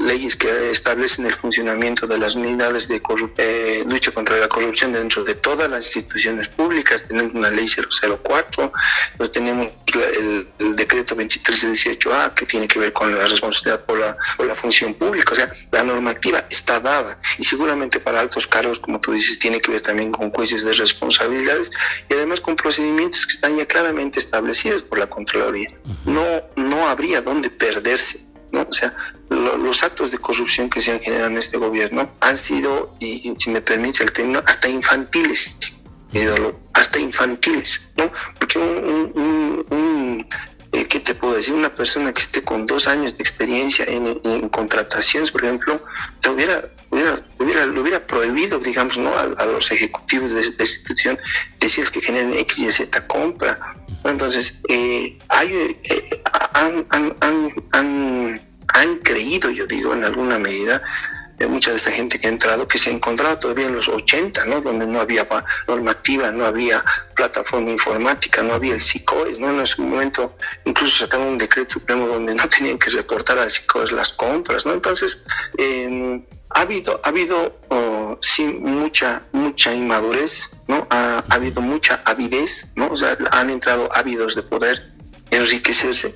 leyes 0.00 0.36
que 0.36 0.70
establecen 0.70 1.26
el 1.26 1.34
funcionamiento 1.34 2.06
de 2.06 2.18
las 2.18 2.34
unidades 2.34 2.88
de 2.88 3.02
eh, 3.38 3.84
lucha 3.88 4.12
contra 4.12 4.36
la 4.36 4.48
corrupción 4.48 4.92
dentro 4.92 5.24
de 5.24 5.34
todas 5.34 5.68
las 5.70 5.84
instituciones 5.96 6.48
públicas, 6.48 7.04
tenemos 7.06 7.34
una 7.34 7.50
ley 7.50 7.66
004, 7.68 8.72
pues 9.16 9.32
tenemos 9.32 9.70
el, 9.94 10.48
el 10.58 10.76
decreto 10.76 11.16
2318A 11.16 12.34
que 12.34 12.46
tiene 12.46 12.68
que 12.68 12.78
ver 12.78 12.92
con 12.92 13.16
la 13.16 13.26
responsabilidad 13.26 13.84
por 13.84 13.98
la, 13.98 14.16
por 14.36 14.46
la 14.46 14.54
función 14.54 14.94
pública, 14.94 15.32
o 15.32 15.36
sea, 15.36 15.52
la 15.72 15.82
normativa 15.82 16.46
está 16.48 16.80
dada 16.80 17.18
y 17.38 17.44
seguramente 17.44 18.00
para 18.00 18.20
altos 18.20 18.46
cargos, 18.46 18.78
como 18.78 19.00
tú 19.00 19.12
dices, 19.12 19.38
tiene 19.38 19.60
que 19.60 19.72
ver 19.72 19.82
también 19.82 20.12
con 20.12 20.30
juicios 20.30 20.62
de 20.64 20.72
responsabilidades 20.72 21.70
y 22.08 22.14
además 22.14 22.40
con 22.40 22.56
procedimientos 22.56 23.26
que 23.26 23.32
están 23.32 23.56
ya 23.56 23.66
claramente 23.66 24.18
establecidos 24.18 24.82
por 24.82 24.98
la 24.98 25.08
Contraloría. 25.08 25.70
No, 26.04 26.42
no 26.56 26.83
habría 26.88 27.20
dónde 27.20 27.50
perderse. 27.50 28.20
¿no? 28.52 28.66
O 28.68 28.72
sea, 28.72 28.94
lo, 29.30 29.56
los 29.56 29.82
actos 29.82 30.10
de 30.10 30.18
corrupción 30.18 30.70
que 30.70 30.80
se 30.80 30.92
han 30.92 31.00
generado 31.00 31.30
en 31.30 31.38
este 31.38 31.56
gobierno 31.56 32.10
han 32.20 32.38
sido, 32.38 32.94
y, 33.00 33.34
si 33.38 33.50
me 33.50 33.60
permite 33.60 34.04
el 34.04 34.12
término, 34.12 34.42
hasta 34.46 34.68
infantiles, 34.68 35.52
hasta 36.72 36.98
infantiles, 36.98 37.92
¿no? 37.96 38.12
Porque 38.38 38.58
un, 38.58 39.12
un, 39.16 39.66
un 39.70 40.26
eh, 40.74 40.86
¿qué 40.88 40.98
te 40.98 41.14
puedo 41.14 41.34
decir? 41.34 41.54
Una 41.54 41.72
persona 41.72 42.12
que 42.12 42.20
esté 42.20 42.42
con 42.42 42.66
dos 42.66 42.88
años 42.88 43.16
de 43.16 43.22
experiencia 43.22 43.84
en, 43.84 44.20
en 44.24 44.48
contrataciones, 44.48 45.30
por 45.30 45.44
ejemplo, 45.44 45.80
te 46.20 46.30
hubiera, 46.30 46.68
hubiera, 46.90 47.14
hubiera, 47.38 47.66
lo 47.66 47.80
hubiera 47.80 48.04
prohibido, 48.04 48.58
digamos, 48.58 48.98
¿no? 48.98 49.10
A, 49.10 49.22
a 49.22 49.46
los 49.46 49.70
ejecutivos 49.70 50.32
de 50.32 50.40
esta 50.40 50.64
institución 50.64 51.16
decirles 51.60 51.92
que 51.92 52.00
generen 52.00 52.34
X 52.34 52.58
y 52.58 52.72
Z 52.72 53.06
compra. 53.06 53.76
Entonces, 54.04 54.60
eh, 54.68 55.18
hay, 55.28 55.78
eh, 55.84 56.22
han, 56.52 56.86
han, 56.90 57.16
han, 57.72 58.40
han, 58.68 58.96
creído, 58.98 59.50
yo 59.50 59.66
digo, 59.66 59.94
en 59.94 60.04
alguna 60.04 60.38
medida, 60.38 60.82
mucha 61.48 61.70
de 61.70 61.76
esta 61.76 61.90
gente 61.90 62.18
que 62.18 62.26
ha 62.26 62.30
entrado, 62.30 62.66
que 62.68 62.78
se 62.78 62.90
encontraba 62.90 63.38
todavía 63.38 63.66
en 63.66 63.74
los 63.74 63.88
80, 63.88 64.44
¿no? 64.46 64.60
Donde 64.60 64.86
no 64.86 65.00
había 65.00 65.26
normativa, 65.66 66.30
no 66.30 66.46
había 66.46 66.84
plataforma 67.14 67.70
informática, 67.70 68.42
no 68.42 68.54
había 68.54 68.74
el 68.74 68.80
SICOES, 68.80 69.38
¿no? 69.38 69.50
En 69.50 69.60
ese 69.60 69.80
momento 69.82 70.36
incluso 70.64 71.04
sacaron 71.04 71.28
un 71.28 71.38
decreto 71.38 71.74
supremo 71.74 72.06
donde 72.06 72.34
no 72.34 72.48
tenían 72.48 72.78
que 72.78 72.90
reportar 72.90 73.38
al 73.38 73.50
SICOES 73.50 73.92
las 73.92 74.12
compras, 74.12 74.64
¿no? 74.64 74.72
Entonces, 74.72 75.22
em, 75.58 76.24
ha 76.50 76.60
habido, 76.60 77.00
ha 77.02 77.08
habido 77.08 77.60
oh, 77.68 78.18
sí, 78.20 78.44
mucha, 78.44 79.22
mucha 79.32 79.72
inmadurez, 79.72 80.50
¿no? 80.68 80.86
Ha, 80.90 81.24
ha, 81.28 81.34
habido 81.34 81.60
mucha 81.60 82.00
avidez, 82.04 82.70
¿no? 82.76 82.92
O 82.92 82.96
sea, 82.96 83.16
han 83.32 83.50
entrado 83.50 83.88
ávidos 83.92 84.34
de 84.34 84.42
poder 84.42 84.94
enriquecerse. 85.30 86.14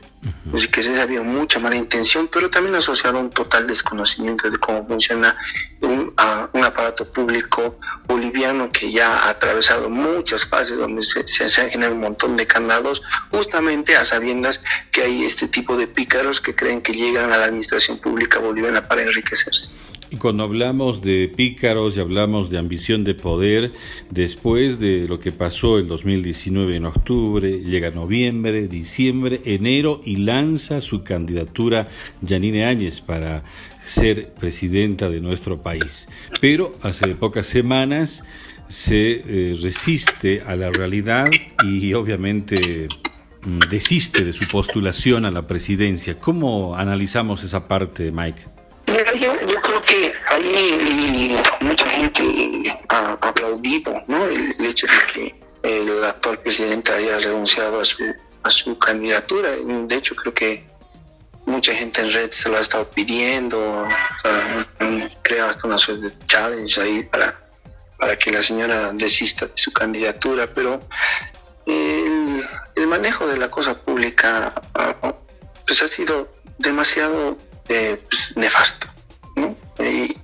Enriquecerse 0.52 1.00
había 1.00 1.22
mucha 1.22 1.58
mala 1.58 1.76
intención, 1.76 2.28
pero 2.28 2.50
también 2.50 2.74
asociado 2.74 3.18
a 3.18 3.20
un 3.20 3.30
total 3.30 3.66
desconocimiento 3.66 4.50
de 4.50 4.58
cómo 4.58 4.86
funciona 4.86 5.36
un, 5.80 6.14
un 6.52 6.64
aparato 6.64 7.10
público 7.12 7.78
boliviano 8.06 8.70
que 8.70 8.90
ya 8.90 9.18
ha 9.18 9.30
atravesado 9.30 9.88
muchas 9.88 10.44
fases 10.44 10.76
donde 10.76 11.02
se, 11.02 11.26
se, 11.26 11.60
han 11.60 11.70
generado 11.70 11.94
un 11.94 12.02
montón 12.02 12.36
de 12.36 12.46
candados, 12.46 13.02
justamente 13.30 13.96
a 13.96 14.04
sabiendas 14.04 14.60
que 14.90 15.02
hay 15.02 15.24
este 15.24 15.48
tipo 15.48 15.76
de 15.76 15.86
pícaros 15.86 16.40
que 16.40 16.54
creen 16.54 16.82
que 16.82 16.92
llegan 16.92 17.32
a 17.32 17.38
la 17.38 17.46
administración 17.46 17.98
pública 17.98 18.38
boliviana 18.38 18.86
para 18.86 19.02
enriquecerse. 19.02 19.70
Y 20.10 20.16
cuando 20.16 20.44
hablamos 20.44 21.02
de 21.02 21.28
pícaros 21.28 21.96
y 21.96 22.00
hablamos 22.00 22.48
de 22.48 22.56
ambición 22.56 23.04
de 23.04 23.14
poder, 23.14 23.72
después 24.10 24.78
de 24.80 25.06
lo 25.06 25.20
que 25.20 25.32
pasó 25.32 25.78
el 25.78 25.86
2019 25.86 26.76
en 26.76 26.86
octubre, 26.86 27.60
llega 27.60 27.90
noviembre, 27.90 28.68
diciembre, 28.68 29.42
enero 29.44 30.00
y 30.04 30.16
lanza 30.16 30.80
su 30.80 31.04
candidatura 31.04 31.88
Janine 32.26 32.64
Áñez 32.64 33.02
para 33.02 33.42
ser 33.84 34.32
presidenta 34.32 35.10
de 35.10 35.20
nuestro 35.20 35.62
país. 35.62 36.08
Pero 36.40 36.72
hace 36.82 37.08
pocas 37.08 37.46
semanas 37.46 38.22
se 38.68 39.22
eh, 39.26 39.58
resiste 39.60 40.42
a 40.46 40.56
la 40.56 40.70
realidad 40.70 41.26
y 41.64 41.92
obviamente 41.92 42.88
mm, 43.42 43.58
desiste 43.70 44.24
de 44.24 44.32
su 44.32 44.48
postulación 44.48 45.26
a 45.26 45.30
la 45.30 45.46
presidencia. 45.46 46.18
¿Cómo 46.18 46.76
analizamos 46.76 47.44
esa 47.44 47.68
parte, 47.68 48.10
Mike? 48.10 48.58
Ahí 50.56 51.42
mucha 51.60 51.88
gente 51.88 52.72
ha 52.88 53.18
aplaudido 53.20 54.02
¿no? 54.06 54.24
el, 54.24 54.54
hecho 54.64 54.86
de 54.86 55.12
que 55.12 55.34
el 55.62 56.04
actual 56.04 56.38
presidente 56.40 56.92
haya 56.92 57.18
renunciado 57.18 57.80
a 57.80 57.84
su, 57.84 58.04
a 58.42 58.50
su 58.50 58.78
candidatura. 58.78 59.50
De 59.50 59.96
hecho, 59.96 60.14
creo 60.14 60.34
que 60.34 60.64
mucha 61.46 61.74
gente 61.74 62.00
en 62.00 62.12
red 62.12 62.30
se 62.30 62.48
lo 62.48 62.58
ha 62.58 62.60
estado 62.60 62.88
pidiendo, 62.90 63.88
crea 65.22 65.50
hasta 65.50 65.66
una 65.66 65.78
suerte 65.78 66.10
de 66.10 66.26
challenge 66.26 66.80
ahí 66.80 67.02
para, 67.04 67.40
para 67.98 68.16
que 68.16 68.30
la 68.30 68.42
señora 68.42 68.92
desista 68.92 69.46
de 69.46 69.52
su 69.56 69.72
candidatura, 69.72 70.46
pero 70.54 70.80
el, 71.66 72.44
el 72.76 72.86
manejo 72.86 73.26
de 73.26 73.36
la 73.36 73.50
cosa 73.50 73.74
pública 73.74 74.52
ah, 74.74 75.14
pues 75.66 75.82
ha 75.82 75.88
sido 75.88 76.28
demasiado 76.58 77.36
eh, 77.68 78.00
pues, 78.08 78.36
nefasto, 78.36 78.86
¿no? 79.36 79.56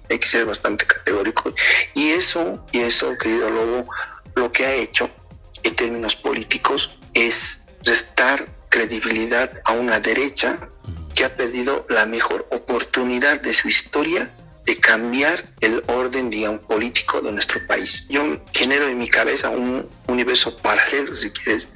Hay 0.09 0.19
que 0.19 0.29
ser 0.29 0.47
bastante 0.47 0.87
categórico. 0.87 1.55
Y 1.95 2.11
eso, 2.11 2.65
y 2.73 2.81
eso, 2.81 3.17
querido 3.19 3.51
Lobo, 3.51 3.89
lo 4.35 4.53
que 4.53 4.67
ha 4.67 4.75
hecho 4.75 5.11
en 5.63 5.75
términos 5.77 6.17
políticos 6.17 6.99
es 7.15 7.65
restar 7.85 8.47
credibilidad 8.69 9.53
a 9.65 9.73
una 9.73 10.01
derecha 10.01 10.59
que 11.15 11.25
ha 11.25 11.35
perdido 11.35 11.87
la 11.89 12.07
mejor 12.07 12.47
oportunidad 12.51 13.41
de 13.41 13.55
su 13.55 13.69
historia 13.69 14.31
de 14.67 14.79
cambiar 14.79 15.45
el 15.61 15.83
orden, 15.87 16.31
digamos, 16.31 16.63
político 16.63 17.21
de 17.21 17.33
nuestro 17.33 17.65
país. 17.67 18.07
Yo 18.09 18.41
genero 18.53 18.89
en 18.89 18.99
mi 18.99 19.09
cabeza 19.09 19.51
un 19.51 19.89
universo 20.09 20.57
paralelo, 20.57 21.17
si 21.17 21.31
quieres, 21.31 21.69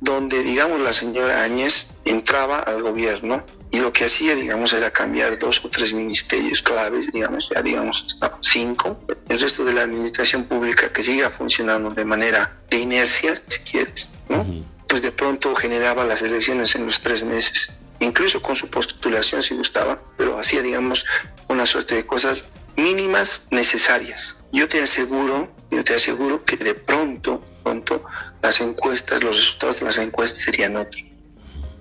donde, 0.00 0.42
digamos, 0.42 0.80
la 0.80 0.92
señora 0.92 1.42
Áñez 1.42 1.88
entraba 2.04 2.60
al 2.60 2.82
gobierno 2.82 3.42
y 3.70 3.78
lo 3.78 3.92
que 3.92 4.06
hacía, 4.06 4.34
digamos, 4.34 4.72
era 4.72 4.90
cambiar 4.90 5.38
dos 5.38 5.62
o 5.64 5.68
tres 5.68 5.92
ministerios 5.92 6.62
claves, 6.62 7.12
digamos, 7.12 7.48
ya 7.54 7.60
digamos 7.60 8.18
cinco, 8.40 8.98
el 9.28 9.38
resto 9.38 9.64
de 9.64 9.74
la 9.74 9.82
administración 9.82 10.44
pública 10.44 10.90
que 10.90 11.02
siga 11.02 11.30
funcionando 11.30 11.90
de 11.90 12.04
manera 12.04 12.56
de 12.70 12.78
inercia, 12.78 13.34
si 13.46 13.58
quieres, 13.60 14.08
¿no? 14.28 14.46
Pues 14.88 15.02
de 15.02 15.12
pronto 15.12 15.54
generaba 15.54 16.04
las 16.04 16.22
elecciones 16.22 16.74
en 16.76 16.86
los 16.86 17.00
tres 17.00 17.22
meses, 17.22 17.70
incluso 18.00 18.40
con 18.40 18.56
su 18.56 18.68
postulación 18.70 19.42
si 19.42 19.54
gustaba, 19.54 20.00
pero 20.16 20.38
hacía, 20.38 20.62
digamos, 20.62 21.04
una 21.48 21.66
suerte 21.66 21.96
de 21.96 22.06
cosas 22.06 22.46
mínimas 22.76 23.42
necesarias. 23.50 24.36
Yo 24.50 24.66
te 24.66 24.82
aseguro, 24.82 25.52
yo 25.70 25.84
te 25.84 25.94
aseguro 25.94 26.42
que 26.44 26.56
de 26.56 26.72
pronto, 26.72 27.44
pronto, 27.62 28.02
las 28.40 28.62
encuestas, 28.62 29.22
los 29.22 29.36
resultados 29.36 29.80
de 29.80 29.84
las 29.84 29.98
encuestas 29.98 30.42
serían 30.42 30.76
otros 30.76 31.07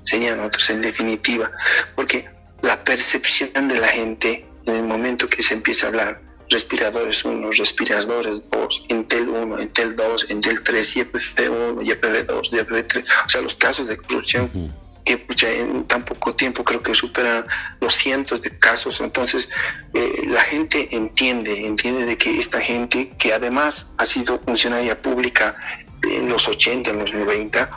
serían 0.08 0.40
otros 0.40 0.70
en 0.70 0.82
definitiva, 0.82 1.52
porque 1.96 2.30
la 2.62 2.84
percepción 2.84 3.68
de 3.68 3.80
la 3.80 3.88
gente 3.88 4.46
en 4.66 4.76
el 4.76 4.84
momento 4.84 5.30
que 5.30 5.44
se 5.44 5.54
empieza 5.54 5.86
a 5.86 5.90
hablar 5.90 6.22
respiradores 6.50 7.26
1, 7.26 7.52
respiradores 7.52 8.42
2, 8.50 8.86
Intel 8.90 9.28
1, 9.28 9.62
Intel 9.62 9.96
2, 9.96 10.28
Intel 10.30 10.64
3, 10.64 10.96
YPF 10.96 11.40
1, 11.50 11.82
YPF 11.82 12.26
2, 12.26 12.50
YPF 12.52 12.88
3, 12.88 13.06
o 13.26 13.30
sea, 13.30 13.42
los 13.42 13.56
casos 13.56 13.88
de 13.88 13.98
corrupción 13.98 14.74
que 15.04 15.26
en 15.42 15.86
tan 15.86 16.04
poco 16.04 16.36
tiempo 16.36 16.66
creo 16.66 16.84
que 16.84 16.94
superan 16.94 17.46
los 17.80 17.96
cientos 17.96 18.42
de 18.42 18.58
casos, 18.60 19.00
entonces 19.00 19.48
eh, 19.94 20.24
la 20.28 20.42
gente 20.42 20.90
entiende, 20.92 21.66
entiende 21.66 22.06
de 22.06 22.18
que 22.18 22.38
esta 22.38 22.60
gente 22.60 23.14
que 23.18 23.34
además 23.34 23.88
ha 23.98 24.06
sido 24.06 24.40
funcionaria 24.40 25.02
pública 25.02 25.56
en 26.04 26.28
los 26.28 26.46
80, 26.48 26.92
en 26.92 27.00
los 27.00 27.14
90, 27.14 27.70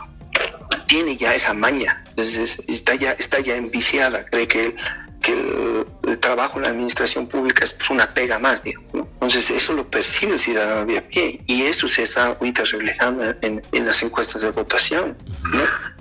tiene 0.87 1.17
ya 1.17 1.33
esa 1.35 1.55
maña, 1.55 2.03
entonces 2.21 2.63
está 2.67 2.95
ya, 2.95 3.13
está 3.13 3.41
ya 3.41 3.57
enviciada, 3.57 4.25
cree 4.27 4.47
que, 4.47 4.61
el, 4.61 4.75
que 5.23 5.33
el, 5.33 6.19
trabajo 6.19 6.59
en 6.59 6.65
la 6.65 6.71
administración 6.71 7.27
pública 7.27 7.65
es 7.65 7.73
pues, 7.73 7.91
una 7.91 8.13
pega 8.13 8.39
más, 8.39 8.63
Entonces 8.65 9.51
eso 9.51 9.73
lo 9.73 9.89
percibe 9.89 10.35
el 10.35 10.39
ciudadano 10.39 10.85
de 10.85 10.99
a 10.99 11.09
pie 11.09 11.41
y 11.47 11.63
eso 11.63 11.89
se 11.89 12.03
está 12.03 12.27
ahorita 12.27 12.65
reflejando 12.65 13.35
en, 13.41 13.63
en 13.73 13.87
las 13.87 14.03
encuestas 14.03 14.43
de 14.43 14.51
votación, 14.51 15.17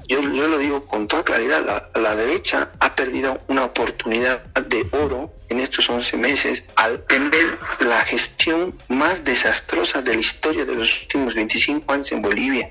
Yo, 0.08 0.22
yo, 0.22 0.48
lo 0.48 0.58
digo 0.58 0.86
con 0.86 1.08
toda 1.08 1.24
claridad, 1.24 1.64
la, 1.64 2.02
la, 2.02 2.16
derecha 2.16 2.72
ha 2.80 2.96
perdido 2.96 3.40
una 3.48 3.64
oportunidad 3.64 4.44
de 4.56 4.88
oro 4.92 5.32
en 5.50 5.60
estos 5.60 5.88
11 5.88 6.18
meses 6.18 6.64
al 6.76 7.04
tener 7.06 7.60
la 7.80 8.02
gestión 8.02 8.74
más 8.88 9.24
desastrosa 9.24 10.02
de 10.02 10.16
la 10.16 10.20
historia 10.20 10.66
de 10.66 10.74
los 10.74 11.02
últimos 11.04 11.36
25 11.36 11.94
años 11.94 12.12
en 12.12 12.22
Bolivia 12.24 12.70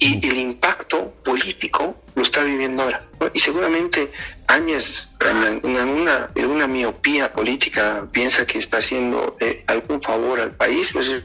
y 0.00 0.26
el 0.26 0.38
impacto 0.38 1.12
político 1.22 1.94
lo 2.14 2.22
está 2.22 2.42
viviendo 2.42 2.82
ahora. 2.82 3.02
Y 3.34 3.38
seguramente 3.38 4.10
Áñez, 4.46 5.08
en 5.20 5.90
una, 5.90 6.30
en 6.34 6.46
una 6.46 6.66
miopía 6.66 7.32
política, 7.32 8.06
piensa 8.10 8.46
que 8.46 8.58
está 8.58 8.78
haciendo 8.78 9.36
eh, 9.38 9.62
algún 9.66 10.02
favor 10.02 10.40
al 10.40 10.52
país. 10.52 10.88
Pues 10.92 11.06
es, 11.08 11.22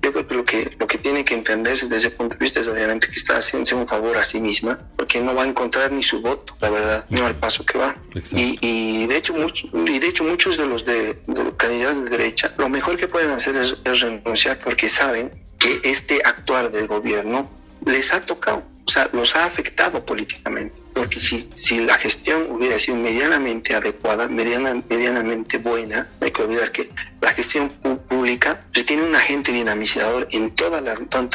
yo 0.00 0.12
creo 0.12 0.26
que 0.26 0.34
lo, 0.34 0.44
que 0.44 0.76
lo 0.78 0.86
que 0.86 0.98
tiene 0.98 1.24
que 1.24 1.34
entenderse 1.34 1.86
desde 1.86 2.08
ese 2.08 2.16
punto 2.16 2.36
de 2.36 2.44
vista 2.44 2.60
es 2.60 2.68
obviamente 2.68 3.08
que 3.08 3.14
está 3.14 3.38
haciendo 3.38 3.76
un 3.76 3.88
favor 3.88 4.16
a 4.16 4.24
sí 4.24 4.40
misma, 4.40 4.78
porque 4.96 5.20
no 5.20 5.34
va 5.34 5.42
a 5.42 5.46
encontrar 5.46 5.90
ni 5.90 6.04
su 6.04 6.22
voto, 6.22 6.56
la 6.60 6.70
verdad, 6.70 7.04
no 7.10 7.26
al 7.26 7.36
paso 7.36 7.66
que 7.66 7.78
va. 7.78 7.96
Y, 8.30 8.58
y, 8.60 9.06
de 9.08 9.16
hecho, 9.16 9.34
muchos 9.34 9.68
y 9.74 9.98
de 9.98 10.06
hecho 10.06 10.22
muchos 10.22 10.56
de 10.56 10.66
los, 10.66 10.84
de, 10.84 11.18
los 11.26 11.54
candidatos 11.54 12.04
de 12.04 12.10
derecha, 12.10 12.54
lo 12.56 12.68
mejor 12.68 12.96
que 12.96 13.08
pueden 13.08 13.30
hacer 13.30 13.56
es 13.56 13.76
renunciar 13.84 14.60
porque 14.62 14.88
saben 14.88 15.32
que 15.58 15.80
este 15.82 16.20
actuar 16.24 16.70
del 16.70 16.86
gobierno 16.86 17.50
les 17.88 18.12
ha 18.12 18.20
tocado, 18.20 18.62
o 18.86 18.90
sea, 18.90 19.08
los 19.12 19.34
ha 19.34 19.44
afectado 19.44 20.04
políticamente. 20.04 20.74
Porque 20.94 21.20
si, 21.20 21.48
si 21.54 21.80
la 21.80 21.94
gestión 21.94 22.46
hubiera 22.50 22.78
sido 22.78 22.96
medianamente 22.96 23.74
adecuada, 23.74 24.26
mediana, 24.28 24.82
medianamente 24.88 25.58
buena, 25.58 26.08
hay 26.20 26.30
que 26.30 26.42
olvidar 26.42 26.72
que 26.72 26.90
la 27.20 27.32
gestión 27.32 27.68
pública 28.08 28.60
pues, 28.72 28.84
tiene 28.84 29.02
un 29.02 29.14
agente 29.14 29.52
dinamizador 29.52 30.28
en 30.32 30.50
toda 30.54 30.80
la, 30.80 30.94
en 30.94 31.28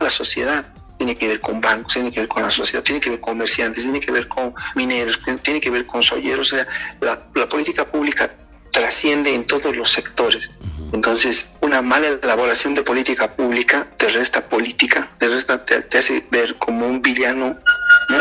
la 0.00 0.10
sociedad 0.10 0.66
tiene 0.98 1.16
que 1.16 1.28
ver 1.28 1.40
con 1.40 1.60
bancos, 1.60 1.94
tiene 1.94 2.10
que 2.10 2.20
ver 2.20 2.28
con 2.28 2.42
la 2.42 2.50
sociedad, 2.50 2.82
tiene 2.82 3.00
que 3.00 3.10
ver 3.10 3.20
con 3.20 3.34
comerciantes, 3.34 3.84
tiene 3.84 4.00
que 4.00 4.10
ver 4.10 4.26
con 4.26 4.52
mineros, 4.74 5.20
tiene 5.42 5.60
que 5.60 5.70
ver 5.70 5.86
con 5.86 6.02
solleros. 6.02 6.52
O 6.52 6.56
sea, 6.56 6.66
la 7.00 7.48
política 7.48 7.86
pública 7.86 8.32
trasciende 8.72 9.34
en 9.34 9.44
todos 9.44 9.76
los 9.76 9.92
sectores. 9.92 10.50
Entonces, 10.92 11.46
una 11.60 11.82
mala 11.82 12.08
elaboración 12.22 12.74
de 12.74 12.82
política 12.82 13.34
pública 13.34 13.86
te 13.96 14.08
resta 14.08 14.48
política, 14.48 15.10
te, 15.18 15.28
resta, 15.28 15.64
te, 15.64 15.98
hace 15.98 16.24
ver 16.30 16.56
como 16.56 16.86
un 16.86 17.02
villano 17.02 17.58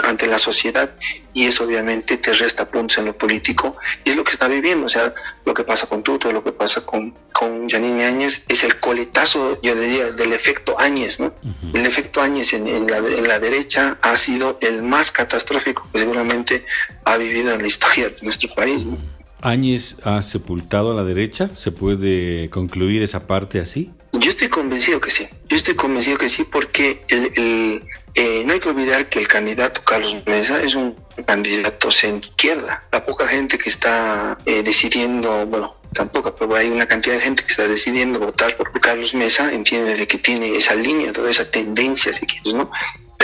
ante 0.04 0.28
la 0.28 0.38
sociedad 0.38 0.90
y 1.34 1.46
eso 1.46 1.64
obviamente 1.64 2.18
te 2.18 2.34
resta 2.34 2.70
puntos 2.70 2.98
en 2.98 3.06
lo 3.06 3.18
político 3.18 3.78
y 4.04 4.10
es 4.10 4.18
lo 4.18 4.24
que 4.26 4.32
está 4.32 4.50
viviendo, 4.50 4.88
o 4.88 4.90
sea, 4.90 5.14
lo 5.46 5.54
que 5.54 5.64
pasa 5.64 5.88
con 5.88 6.04
Tuto, 6.04 6.32
lo 6.32 6.44
que 6.44 6.52
pasa 6.52 6.86
con, 6.86 7.14
con 7.32 7.70
Janine 7.70 8.06
Áñez 8.06 8.44
es 8.50 8.64
el 8.66 8.80
coletazo, 8.80 9.58
yo 9.62 9.76
diría, 9.76 10.12
del 10.12 10.34
efecto 10.34 10.78
Áñez, 10.78 11.20
¿no? 11.20 11.34
El 11.74 11.86
efecto 11.86 12.22
Áñez 12.22 12.52
en, 12.54 12.88
la, 12.88 12.98
en, 12.98 13.28
la, 13.28 13.40
derecha 13.40 13.98
ha 14.02 14.18
sido 14.18 14.58
el 14.62 14.82
más 14.82 15.12
catastrófico 15.12 15.88
que 15.94 16.00
seguramente 16.00 16.66
ha 17.06 17.16
vivido 17.18 17.54
en 17.54 17.62
la 17.62 17.68
historia 17.68 18.10
de 18.10 18.18
nuestro 18.22 18.54
país, 18.54 18.86
¿no? 18.86 18.98
Áñez 19.42 19.98
ha 20.04 20.22
sepultado 20.22 20.92
a 20.92 20.96
la 20.96 21.04
derecha. 21.04 21.50
¿Se 21.56 21.72
puede 21.72 22.50
concluir 22.50 23.04
esa 23.04 23.28
parte 23.28 23.60
así? 23.60 23.92
Yo 24.14 24.30
estoy 24.30 24.50
convencido 24.50 25.00
que 25.00 25.12
sí. 25.12 25.28
Yo 25.48 25.58
estoy 25.58 25.76
convencido 25.76 26.18
que 26.18 26.30
sí 26.30 26.44
porque 26.44 27.02
el, 27.08 27.82
eh, 28.16 28.44
no 28.46 28.54
hay 28.54 28.60
que 28.60 28.70
olvidar 28.70 29.10
que 29.10 29.20
el 29.20 29.28
candidato 29.28 29.84
Carlos 29.84 30.16
Mesa 30.26 30.62
es 30.62 30.74
un 30.74 30.96
candidato 31.26 31.90
en 32.04 32.18
izquierda. 32.18 32.84
La 32.92 33.06
poca 33.06 33.28
gente 33.28 33.58
que 33.58 33.70
está 33.70 34.38
eh, 34.46 34.64
decidiendo, 34.64 35.46
bueno, 35.46 35.76
tampoco, 35.94 36.34
pero 36.36 36.56
hay 36.56 36.70
una 36.70 36.88
cantidad 36.88 37.16
de 37.16 37.22
gente 37.22 37.44
que 37.44 37.52
está 37.52 37.68
decidiendo 37.68 38.20
votar 38.20 38.58
por 38.58 38.72
Carlos 38.80 39.14
Mesa, 39.14 39.52
entiende 39.52 39.96
de 39.96 40.08
que 40.08 40.18
tiene 40.18 40.56
esa 40.56 40.74
línea, 40.76 41.14
toda 41.14 41.30
esa 41.30 41.50
tendencia, 41.50 42.14
si 42.14 42.26
quieres, 42.26 42.54
¿no? 42.54 42.72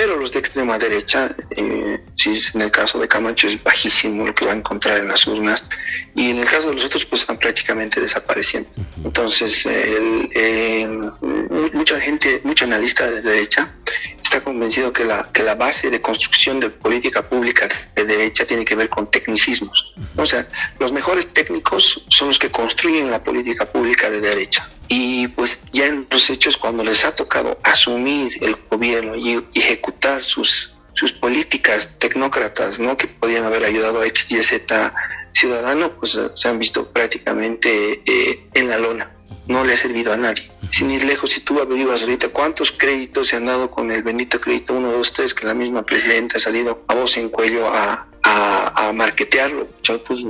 Pero 0.04 0.18
los 0.18 0.34
de 0.34 0.40
extrema 0.40 0.78
derecha, 0.78 1.34
eh, 1.52 1.98
si 2.18 2.32
es 2.32 2.54
en 2.54 2.62
el 2.62 2.72
caso 2.72 3.00
de 3.00 3.08
Camacho, 3.08 3.48
es 3.48 3.64
bajísimo 3.64 4.28
lo 4.28 4.36
que 4.36 4.44
va 4.44 4.52
a 4.52 4.56
encontrar 4.58 5.00
en 5.00 5.08
las 5.08 5.26
urnas. 5.26 5.64
Y 6.14 6.32
en 6.32 6.40
el 6.40 6.46
caso 6.46 6.68
de 6.68 6.76
los 6.76 6.84
otros, 6.84 7.06
pues 7.06 7.22
están 7.22 7.38
prácticamente 7.38 8.02
desapareciendo. 8.02 8.70
Entonces, 9.02 9.64
eh, 9.66 10.90
mucha 11.72 12.02
gente, 12.02 12.42
mucho 12.44 12.66
analista 12.66 13.10
de 13.10 13.22
derecha 13.22 13.74
está 14.34 14.44
convencido 14.44 14.92
que 14.92 15.06
la, 15.06 15.30
que 15.32 15.44
la 15.44 15.54
base 15.54 15.92
de 15.92 16.02
construcción 16.02 16.60
de 16.60 16.70
política 16.70 17.30
pública 17.30 17.70
de 17.94 18.04
derecha 18.04 18.46
tiene 18.46 18.66
que 18.66 18.74
ver 18.74 18.90
con 18.90 19.12
tecnicismos. 19.12 19.94
O 20.18 20.26
sea, 20.26 20.48
los 20.80 20.92
mejores 20.92 21.28
técnicos 21.28 22.04
son 22.10 22.30
los 22.30 22.40
que 22.40 22.50
construyen 22.50 23.12
la 23.12 23.24
política 23.24 23.66
pública 23.66 24.10
de 24.10 24.22
derecha. 24.22 24.68
Y 24.88 25.28
pues 25.28 25.60
ya 25.72 25.86
en 25.86 26.08
los 26.10 26.32
hechos, 26.32 26.58
cuando 26.58 26.84
les 26.84 27.06
ha 27.06 27.16
tocado 27.16 27.60
asumir 27.62 28.34
el 28.42 28.56
gobierno 28.72 29.16
y 29.16 29.46
ejecutar 29.54 30.24
sus, 30.24 30.74
sus 30.96 31.12
políticas 31.12 32.00
tecnócratas, 32.00 32.80
¿no? 32.80 32.98
Que 32.98 33.08
podían 33.08 33.46
haber 33.46 33.64
ayudado 33.64 34.02
a 34.02 34.08
X, 34.08 34.32
Y, 34.32 34.42
Z 34.42 34.96
ciudadano, 35.34 35.92
pues 35.92 36.20
se 36.34 36.48
han 36.48 36.58
visto 36.58 36.92
prácticamente 36.92 38.02
eh, 38.06 38.48
en 38.56 38.70
la 38.70 38.80
lona 38.80 39.12
no 39.48 39.64
le 39.64 39.74
ha 39.74 39.78
servido 39.78 40.14
a 40.14 40.18
nadie. 40.18 40.50
Sin 40.72 40.92
ir 40.92 41.04
lejos, 41.04 41.32
si 41.32 41.42
tú 41.42 41.60
averiguas 41.60 42.02
ahorita 42.02 42.30
cuántos 42.30 42.72
créditos 42.72 43.28
se 43.28 43.36
han 43.36 43.46
dado 43.46 43.70
con 43.72 43.92
el 43.92 44.04
bendito 44.04 44.40
crédito 44.40 44.74
1, 44.74 44.92
2, 44.92 45.14
3, 45.14 45.34
que 45.34 45.46
la 45.46 45.54
misma 45.54 45.84
presidenta 45.84 46.38
ha 46.38 46.40
salido 46.40 46.84
a 46.88 46.96
voz 46.96 47.18
en 47.18 47.30
cuello 47.30 47.68
a, 47.68 48.08
a, 48.24 48.88
a 48.90 48.94
marketearlo, 48.94 49.68
pues 50.08 50.22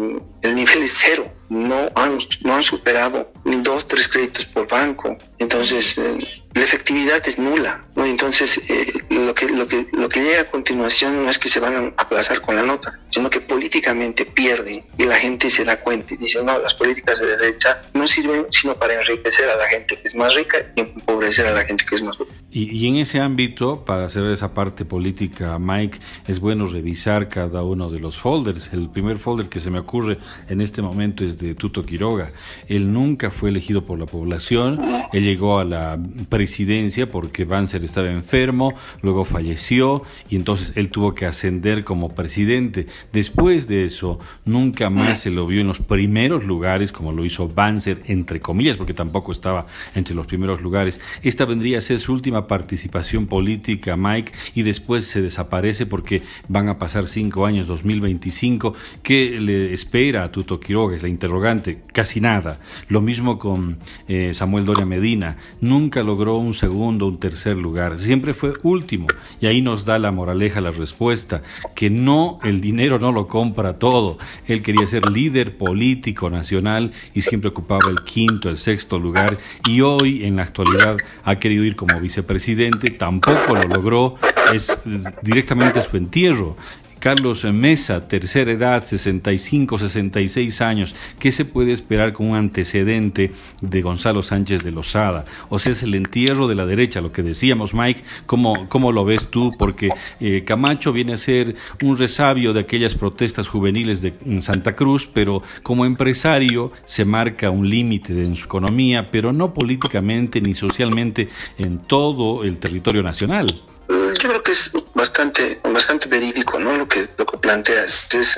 el 0.41 0.55
nivel 0.55 0.83
es 0.83 0.93
cero 0.97 1.31
no 1.53 1.91
han, 1.95 2.17
no 2.41 2.55
han 2.55 2.63
superado 2.63 3.31
ni 3.45 3.57
dos, 3.57 3.87
tres 3.87 4.07
créditos 4.07 4.45
por 4.45 4.67
banco. 4.67 5.15
Entonces, 5.37 5.95
eh, 5.97 6.17
la 6.53 6.63
efectividad 6.63 7.25
es 7.27 7.37
nula. 7.37 7.83
¿no? 7.95 8.05
Entonces, 8.05 8.59
eh, 8.67 8.91
lo, 9.09 9.35
que, 9.35 9.47
lo, 9.47 9.67
que, 9.67 9.87
lo 9.91 10.09
que 10.09 10.23
llega 10.23 10.41
a 10.41 10.45
continuación 10.45 11.23
no 11.23 11.29
es 11.29 11.37
que 11.37 11.49
se 11.49 11.59
van 11.59 11.75
a 11.75 12.01
aplazar 12.01 12.41
con 12.41 12.55
la 12.55 12.63
nota, 12.63 12.99
sino 13.13 13.29
que 13.29 13.41
políticamente 13.41 14.25
pierden 14.25 14.83
y 14.97 15.03
la 15.03 15.15
gente 15.15 15.51
se 15.51 15.63
da 15.63 15.79
cuenta 15.79 16.15
y 16.15 16.17
dice, 16.17 16.43
no, 16.43 16.57
las 16.57 16.73
políticas 16.73 17.19
de 17.19 17.27
derecha 17.27 17.79
no 17.93 18.07
sirven 18.07 18.47
sino 18.49 18.73
para 18.73 18.95
enriquecer 18.95 19.47
a 19.49 19.55
la 19.55 19.67
gente 19.67 19.95
que 19.95 20.07
es 20.07 20.15
más 20.15 20.33
rica 20.33 20.57
y 20.75 20.81
empobrecer 20.81 21.45
a 21.45 21.53
la 21.53 21.63
gente 21.63 21.85
que 21.87 21.93
es 21.93 22.01
más 22.01 22.17
pobre. 22.17 22.33
Y, 22.49 22.75
y 22.75 22.87
en 22.87 22.97
ese 22.97 23.19
ámbito, 23.19 23.85
para 23.85 24.05
hacer 24.05 24.25
esa 24.25 24.53
parte 24.55 24.83
política, 24.83 25.59
Mike, 25.59 25.99
es 26.27 26.39
bueno 26.39 26.65
revisar 26.65 27.29
cada 27.29 27.61
uno 27.61 27.91
de 27.91 27.99
los 27.99 28.17
folders. 28.17 28.71
El 28.73 28.89
primer 28.89 29.17
folder 29.17 29.47
que 29.47 29.59
se 29.59 29.69
me 29.69 29.79
ocurre 29.79 30.17
en 30.49 30.61
este 30.61 30.81
momento 30.81 31.23
es 31.23 31.37
de 31.37 31.53
Tuto 31.53 31.83
Quiroga. 31.83 32.31
Él 32.67 32.91
nunca 32.91 33.29
fue 33.29 33.49
elegido 33.49 33.85
por 33.85 33.99
la 33.99 34.05
población, 34.05 34.81
él 35.13 35.23
llegó 35.23 35.59
a 35.59 35.65
la 35.65 35.99
presidencia 36.29 37.09
porque 37.11 37.45
Banzer 37.45 37.83
estaba 37.83 38.09
enfermo, 38.09 38.73
luego 39.01 39.25
falleció 39.25 40.03
y 40.29 40.35
entonces 40.35 40.73
él 40.75 40.89
tuvo 40.89 41.13
que 41.13 41.25
ascender 41.25 41.83
como 41.83 42.15
presidente. 42.15 42.87
Después 43.11 43.67
de 43.67 43.85
eso, 43.85 44.19
nunca 44.45 44.89
más 44.89 45.21
se 45.21 45.29
lo 45.29 45.45
vio 45.45 45.61
en 45.61 45.67
los 45.67 45.79
primeros 45.79 46.43
lugares 46.43 46.91
como 46.91 47.11
lo 47.11 47.25
hizo 47.25 47.47
Banzer, 47.47 48.01
entre 48.05 48.39
comillas, 48.39 48.77
porque 48.77 48.93
tampoco 48.93 49.31
estaba 49.31 49.67
entre 49.95 50.15
los 50.15 50.27
primeros 50.27 50.61
lugares. 50.61 50.99
Esta 51.21 51.45
vendría 51.45 51.77
a 51.77 51.81
ser 51.81 51.99
su 51.99 52.13
última 52.13 52.47
participación 52.47 53.27
política, 53.27 53.97
Mike, 53.97 54.31
y 54.55 54.63
después 54.63 55.05
se 55.05 55.21
desaparece 55.21 55.85
porque 55.85 56.21
van 56.47 56.69
a 56.69 56.79
pasar 56.79 57.07
cinco 57.07 57.45
años, 57.45 57.67
2025. 57.67 58.73
¿Qué 59.01 59.39
le 59.39 59.73
espera 59.73 60.23
a 60.23 60.31
Tuto 60.31 60.59
Quiroga? 60.59 60.95
Es 60.95 61.03
la 61.03 61.09
interrogante. 61.09 61.81
Casi 61.91 62.21
nada. 62.21 62.59
Lo 62.87 63.01
mismo 63.01 63.39
con 63.39 63.77
eh, 64.07 64.31
Samuel 64.33 64.65
Doria 64.65 64.85
Medina. 64.85 65.37
Nunca 65.61 66.03
logró 66.03 66.37
un 66.37 66.53
segundo, 66.53 67.07
un 67.07 67.19
tercer 67.19 67.57
lugar. 67.57 67.99
Siempre 67.99 68.33
fue 68.33 68.53
último. 68.63 69.07
Y 69.41 69.47
ahí 69.47 69.61
nos 69.61 69.85
da 69.85 69.99
la 69.99 70.11
moraleja, 70.11 70.61
la 70.61 70.71
respuesta, 70.71 71.41
que 71.75 71.89
no, 71.89 72.39
el 72.43 72.61
dinero 72.61 72.92
no 72.99 73.11
lo 73.11 73.27
compra 73.27 73.79
todo. 73.79 74.17
Él 74.47 74.61
quería 74.61 74.85
ser 74.87 75.09
líder 75.09 75.57
político 75.57 76.29
nacional 76.29 76.91
y 77.13 77.21
siempre 77.21 77.49
ocupaba 77.49 77.89
el 77.89 78.03
quinto, 78.03 78.49
el 78.49 78.57
sexto 78.57 78.99
lugar. 78.99 79.37
Y 79.67 79.81
hoy, 79.81 80.25
en 80.25 80.37
la 80.37 80.43
actualidad, 80.43 80.97
ha 81.23 81.35
querido 81.37 81.63
ir 81.63 81.75
como 81.75 81.99
vicepresidente. 81.99 82.91
Tampoco 82.91 83.55
lo 83.55 83.63
logró. 83.63 84.15
Es 84.53 84.81
directamente 85.21 85.81
su 85.81 85.97
entierro. 85.97 86.57
Carlos 87.03 87.43
Mesa, 87.43 88.07
tercera 88.07 88.53
edad, 88.53 88.85
65, 88.85 89.77
66 89.77 90.61
años. 90.61 90.95
¿Qué 91.19 91.33
se 91.33 91.43
puede 91.43 91.73
esperar 91.73 92.13
con 92.13 92.29
un 92.29 92.37
antecedente 92.37 93.33
de 93.59 93.81
Gonzalo 93.81 94.23
Sánchez 94.23 94.63
de 94.63 94.71
Lozada? 94.71 95.25
O 95.49 95.59
sea, 95.59 95.73
es 95.73 95.83
el 95.83 95.95
entierro 95.95 96.47
de 96.47 96.55
la 96.55 96.65
derecha, 96.65 97.01
lo 97.01 97.11
que 97.11 97.21
decíamos, 97.21 97.73
Mike. 97.73 98.03
¿Cómo, 98.25 98.69
cómo 98.69 98.93
lo 98.93 99.03
ves 99.03 99.27
tú? 99.27 99.51
Porque 99.59 99.89
eh, 100.21 100.45
Camacho 100.45 100.93
viene 100.93 101.11
a 101.11 101.17
ser 101.17 101.57
un 101.81 101.97
resabio 101.97 102.53
de 102.53 102.61
aquellas 102.61 102.95
protestas 102.95 103.49
juveniles 103.49 104.01
de 104.01 104.13
Santa 104.39 104.73
Cruz, 104.73 105.05
pero 105.05 105.43
como 105.61 105.83
empresario 105.83 106.71
se 106.85 107.03
marca 107.03 107.49
un 107.49 107.69
límite 107.69 108.13
en 108.13 108.37
su 108.37 108.45
economía, 108.45 109.11
pero 109.11 109.33
no 109.33 109.53
políticamente 109.53 110.39
ni 110.39 110.53
socialmente 110.53 111.27
en 111.57 111.79
todo 111.79 112.45
el 112.45 112.59
territorio 112.59 113.03
nacional. 113.03 113.61
Yo 113.89 114.29
creo 114.29 114.43
que 114.43 114.51
es 114.51 114.71
bastante, 114.93 115.59
bastante 115.63 116.07
verídico, 116.07 116.59
¿no? 116.59 116.77
Lo 116.77 116.87
que, 116.87 117.07
lo 117.17 117.25
que 117.25 117.37
planteas. 117.37 118.07
Es, 118.13 118.37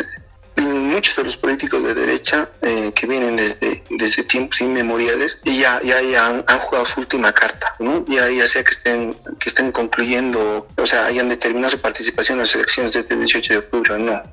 muchos 0.63 1.17
de 1.17 1.23
los 1.25 1.38
políticos 1.38 1.84
de 1.84 1.93
derecha 1.93 2.49
eh, 2.62 2.91
que 2.95 3.05
vienen 3.05 3.36
desde, 3.36 3.84
desde 3.89 4.23
tiempos 4.23 4.62
inmemoriales 4.62 5.39
ya, 5.43 5.81
ya, 5.84 6.01
ya 6.01 6.27
han, 6.27 6.60
jugado 6.60 6.86
su 6.86 7.01
última 7.01 7.34
carta, 7.34 7.75
¿no? 7.79 8.05
Ya, 8.08 8.29
ya 8.29 8.47
sea 8.47 8.63
que 8.63 8.71
estén, 8.71 9.15
que 9.39 9.49
estén 9.49 9.71
concluyendo, 9.71 10.67
o 10.77 10.86
sea, 10.86 11.08
hayan 11.08 11.29
determinado 11.29 11.71
su 11.71 11.81
participación 11.81 12.38
en 12.38 12.41
las 12.41 12.55
elecciones 12.55 12.93
desde 12.93 13.13
el 13.13 13.19
18 13.19 13.53
de 13.53 13.60
octubre, 13.60 13.99
no. 13.99 14.23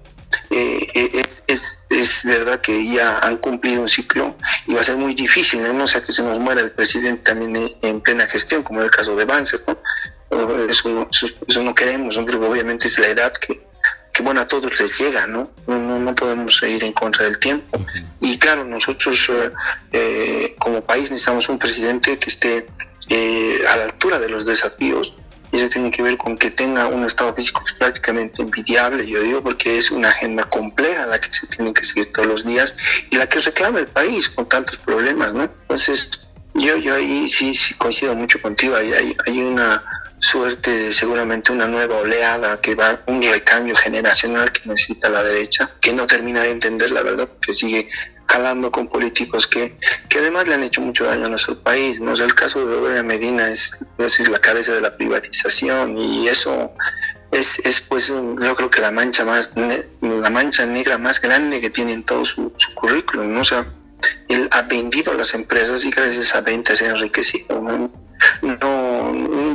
Eh, 0.51 0.89
eh, 0.95 1.23
es, 1.23 1.43
es, 1.47 1.81
es, 1.91 2.25
verdad 2.25 2.61
que 2.61 2.87
ya 2.87 3.19
han 3.19 3.39
cumplido 3.39 3.83
un 3.83 3.89
ciclo 3.89 4.37
y 4.67 4.75
va 4.75 4.81
a 4.81 4.85
ser 4.85 4.97
muy 4.97 5.15
difícil, 5.15 5.63
¿no? 5.63 5.85
O 5.85 5.87
sea, 5.87 6.03
que 6.03 6.13
se 6.13 6.23
nos 6.23 6.39
muera 6.39 6.61
el 6.61 6.71
presidente 6.71 7.23
también 7.23 7.57
en, 7.57 7.73
en 7.83 8.01
plena 8.01 8.27
gestión, 8.27 8.63
como 8.63 8.81
en 8.81 8.87
el 8.87 8.91
caso 8.91 9.17
de 9.17 9.25
Vance, 9.25 9.59
¿no? 9.67 9.79
Eso 10.69 10.89
no, 10.89 11.09
eso 11.11 11.63
no 11.63 11.75
queremos, 11.75 12.17
¿no? 12.17 12.25
Pero 12.25 12.51
obviamente 12.51 12.87
es 12.87 12.99
la 12.99 13.09
edad 13.09 13.33
que, 13.35 13.63
que, 14.13 14.23
bueno, 14.23 14.41
a 14.41 14.49
todos 14.49 14.79
les 14.81 14.99
llega, 14.99 15.27
¿no? 15.27 15.51
No, 15.67 15.99
no 15.99 16.15
podemos 16.15 16.63
ir 16.63 16.83
en 16.85 16.93
contra 16.93 17.25
del 17.25 17.39
tiempo. 17.39 17.79
Y 18.21 18.39
claro, 18.39 18.65
nosotros 18.65 19.31
eh, 19.93 20.55
como 20.59 20.81
país 20.83 21.11
necesitamos 21.11 21.49
un 21.51 21.59
presidente 21.59 22.19
que 22.19 22.31
esté 22.31 22.67
eh, 23.09 23.63
a 23.69 23.77
la 23.77 23.85
altura 23.85 24.19
de 24.19 24.29
los 24.31 24.47
desafíos 24.47 25.13
y 25.53 25.59
eso 25.59 25.69
tiene 25.69 25.91
que 25.91 26.03
ver 26.03 26.17
con 26.17 26.37
que 26.37 26.51
tenga 26.51 26.87
un 26.87 27.05
estado 27.05 27.35
físico 27.35 27.63
prácticamente 27.79 28.41
envidiable, 28.43 29.07
yo 29.07 29.23
digo, 29.23 29.43
porque 29.43 29.77
es 29.77 29.91
una 29.91 30.09
agenda 30.09 30.45
compleja 30.45 31.07
la 31.07 31.21
que 31.21 31.33
se 31.33 31.47
tiene 31.47 31.75
que 31.75 31.85
seguir 31.85 32.11
todos 32.13 32.27
los 32.27 32.45
días 32.47 32.75
y 33.11 33.17
la 33.17 33.29
que 33.29 33.39
reclama 33.39 33.81
el 33.81 33.87
país 33.87 34.29
con 34.31 34.49
tantos 34.49 34.79
problemas, 34.79 35.35
¿no? 35.35 35.43
Entonces, 35.43 36.11
yo, 36.55 36.77
yo 36.79 36.95
ahí 36.95 37.29
sí, 37.29 37.55
sí 37.55 37.75
coincido 37.75 38.15
mucho 38.15 38.41
contigo, 38.41 38.77
hay, 38.77 38.93
hay, 38.95 39.17
hay 39.27 39.41
una 39.41 39.83
suerte 40.23 40.93
seguramente 40.93 41.51
una 41.51 41.67
nueva 41.67 41.97
oleada 41.97 42.61
que 42.61 42.77
va 42.77 43.01
un 43.07 43.21
recambio 43.21 43.75
generacional 43.75 44.53
que 44.53 44.69
necesita 44.69 45.11
la 45.11 45.25
derecha 45.25 45.73
que 45.81 45.93
no 45.93 46.07
termina 46.07 46.43
de 46.43 46.53
entender 46.53 46.93
la 46.93 47.03
verdad 47.03 47.27
porque 47.27 47.53
sigue 47.53 47.89
jalando 48.29 48.71
con 48.71 48.87
políticos 48.87 49.49
que, 49.49 49.77
que 50.09 50.19
además 50.21 50.47
le 50.47 50.55
han 50.55 50.63
hecho 50.63 50.81
mucho 50.81 51.07
daño 51.07 51.27
a 51.27 51.29
nuestro 51.29 51.61
país 51.61 52.01
no 52.01 52.15
el 52.15 52.37
caso 52.37 52.65
de 52.65 52.73
Doria 52.73 53.03
Medina 53.03 53.51
es, 53.51 53.77
decir 53.99 54.29
la 54.29 54.39
cabeza 54.39 54.73
de 54.73 54.81
la 54.81 54.97
privatización 54.97 55.99
y 55.99 56.29
eso 56.29 56.71
es, 57.33 57.59
es 57.65 57.81
pues 57.81 58.07
yo 58.07 58.55
creo 58.57 58.71
que 58.71 58.81
la 58.81 58.93
mancha 58.93 59.25
más 59.25 59.51
la 59.57 60.31
mancha 60.31 60.65
negra 60.67 60.99
más 60.99 61.21
grande 61.21 61.61
que 61.61 61.71
tiene 61.71 61.95
en 61.95 62.05
todo 62.05 62.25
su, 62.25 62.53
currículum 62.77 63.35
¿no? 63.35 63.41
o 63.41 63.45
sea 63.45 63.67
él 64.29 64.47
ha 64.53 64.63
vendido 64.63 65.11
a 65.11 65.17
las 65.17 65.35
empresas 65.35 65.85
y 65.85 65.91
gracias 65.91 66.33
a 66.33 66.43
venta 66.43 66.77
se 66.77 66.87
ha 66.87 66.91
enriquecido 66.91 67.61
no 67.61 67.91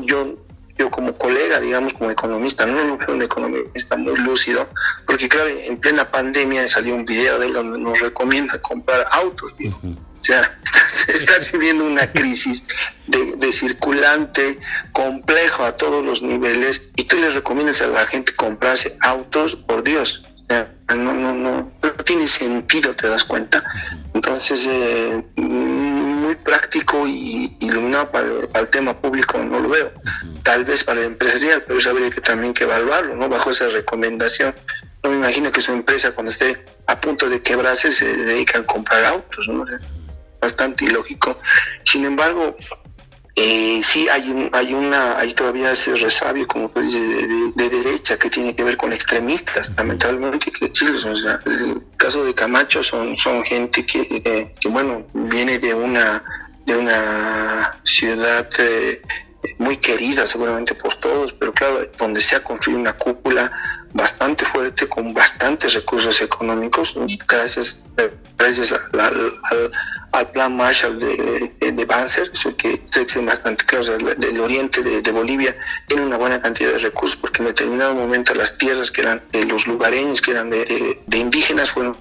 yo 0.06 0.47
yo 0.78 0.90
como 0.92 1.14
colega, 1.14 1.60
digamos, 1.60 1.94
como 1.94 2.12
economista, 2.12 2.66
no 2.66 2.98
veo 2.98 3.16
un 3.16 3.22
economista 3.22 3.98
muy 3.98 4.18
lúcido, 4.18 4.70
porque 5.06 5.28
claro, 5.28 5.50
en 5.50 5.78
plena 5.78 6.10
pandemia 6.10 6.68
salió 6.68 6.96
un 6.96 7.06
video 7.06 7.40
de 7.40 7.48
él 7.48 7.54
donde 7.54 7.80
nos 7.80 8.00
recomienda 8.00 8.62
comprar 8.62 9.08
autos, 9.12 9.54
O 9.54 10.24
sea, 10.24 10.60
estás 11.08 11.52
viviendo 11.52 11.86
una 11.86 12.12
crisis 12.12 12.64
de, 13.08 13.36
de, 13.38 13.52
circulante 13.52 14.60
complejo 14.92 15.64
a 15.64 15.78
todos 15.78 16.04
los 16.06 16.22
niveles 16.22 16.82
y 16.96 17.06
tú 17.06 17.18
le 17.18 17.30
recomiendas 17.30 17.82
a 17.82 17.88
la 17.88 18.06
gente 18.08 18.36
comprarse 18.36 18.98
autos, 19.02 19.56
por 19.56 19.84
Dios. 19.84 20.22
no, 20.50 21.14
no, 21.14 21.34
no, 21.34 21.72
tiene 22.06 22.28
sentido, 22.28 22.96
te 22.96 23.08
das 23.08 23.24
cuenta. 23.24 23.64
Entonces, 24.14 24.66
eh, 24.68 25.24
muy 26.28 26.36
práctico 26.36 27.08
y 27.08 27.56
iluminado 27.62 28.12
para, 28.12 28.28
el 28.28 28.68
tema 28.70 28.94
público 29.00 29.38
no 29.38 29.62
lo 29.62 29.70
veo. 29.70 29.92
Tal 30.44 30.66
vez 30.66 30.84
para 30.84 31.00
el 31.00 31.08
empresarial, 31.08 31.64
pero 31.66 31.80
eso 31.80 31.90
habría 31.90 32.12
que 32.12 32.20
también 32.20 32.54
que 32.54 32.66
evaluarlo, 32.66 33.16
¿no? 33.16 33.30
Bajo 33.30 33.52
esa 33.52 33.68
recomendación. 33.70 34.54
No 35.04 35.12
me 35.12 35.16
imagino 35.16 35.54
que 35.54 35.62
su 35.62 35.72
empresa 35.72 36.12
cuando 36.12 36.32
esté 36.32 36.66
a 36.86 37.00
punto 37.00 37.30
de 37.30 37.42
quebrarse 37.42 37.92
se 37.92 38.14
dedica 38.14 38.60
a 38.60 38.64
comprar 38.64 39.06
autos, 39.06 39.48
¿no? 39.48 39.66
Bastante 40.42 40.84
ilógico. 40.84 41.40
Sin 41.86 42.04
embargo, 42.04 42.58
eh, 43.40 43.82
sí 43.84 44.10
hay 44.10 44.32
un, 44.32 44.50
hay 44.52 44.74
una 44.74 45.20
hay 45.20 45.32
todavía 45.36 45.72
ese 45.72 45.96
resabio 45.96 46.48
como 46.48 46.74
que 46.74 46.82
dice 46.82 47.00
de, 47.56 47.70
derecha 47.70 48.18
que 48.18 48.32
tiene 48.32 48.56
que 48.56 48.64
ver 48.64 48.76
con 48.78 48.92
extremistas 48.92 49.70
lamentablemente 49.78 50.52
que 50.52 50.66
o 50.66 51.16
sea, 51.16 51.40
el 51.46 51.84
caso 51.98 52.26
de 52.26 52.34
Camacho 52.34 52.84
son 52.84 53.16
son 53.16 53.44
gente 53.44 53.86
que, 53.86 54.02
eh, 54.26 54.56
bueno 54.68 55.06
viene 55.14 55.60
de 55.60 55.72
una 55.72 56.24
de 56.66 56.78
una 56.78 57.78
ciudad 57.84 58.50
eh, 58.58 59.04
muy 59.60 59.78
querida 59.78 60.26
seguramente 60.26 60.74
por 60.74 60.96
todos 60.96 61.32
pero 61.34 61.54
claro 61.54 61.88
donde 62.00 62.22
se 62.22 62.38
ha 62.38 62.44
construido 62.44 62.80
una 62.80 62.94
cúpula 62.94 63.52
bastante 63.94 64.46
fuerte 64.46 64.88
con 64.88 65.14
bastantes 65.14 65.76
recursos 65.76 66.20
económicos 66.24 66.96
gracias 67.28 67.84
gracias 68.36 68.72
al, 68.72 69.32
al 70.12 70.32
plan 70.32 70.56
Marshall 70.56 71.00
de, 71.00 71.52
de, 71.60 71.72
de 71.72 71.86
Banzer, 71.86 72.32
que 72.58 72.82
es 72.92 73.26
bastante 73.26 73.66
claro, 73.66 73.98
del 73.98 74.40
oriente 74.40 74.82
de, 74.82 75.12
Bolivia 75.12 75.56
tiene 75.88 76.06
una 76.06 76.18
buena 76.18 76.42
cantidad 76.42 76.72
de 76.72 76.80
recursos 76.80 77.18
porque 77.18 77.42
en 77.42 77.48
determinado 77.48 77.96
momento 77.96 78.34
las 78.34 78.58
tierras 78.58 78.92
que 78.92 79.02
eran 79.02 79.22
de 79.32 79.46
los 79.46 79.68
lugareños, 79.68 80.22
que 80.22 80.32
eran 80.32 80.50
de, 80.50 80.98
indígenas, 81.14 81.72
fueron 81.72 81.96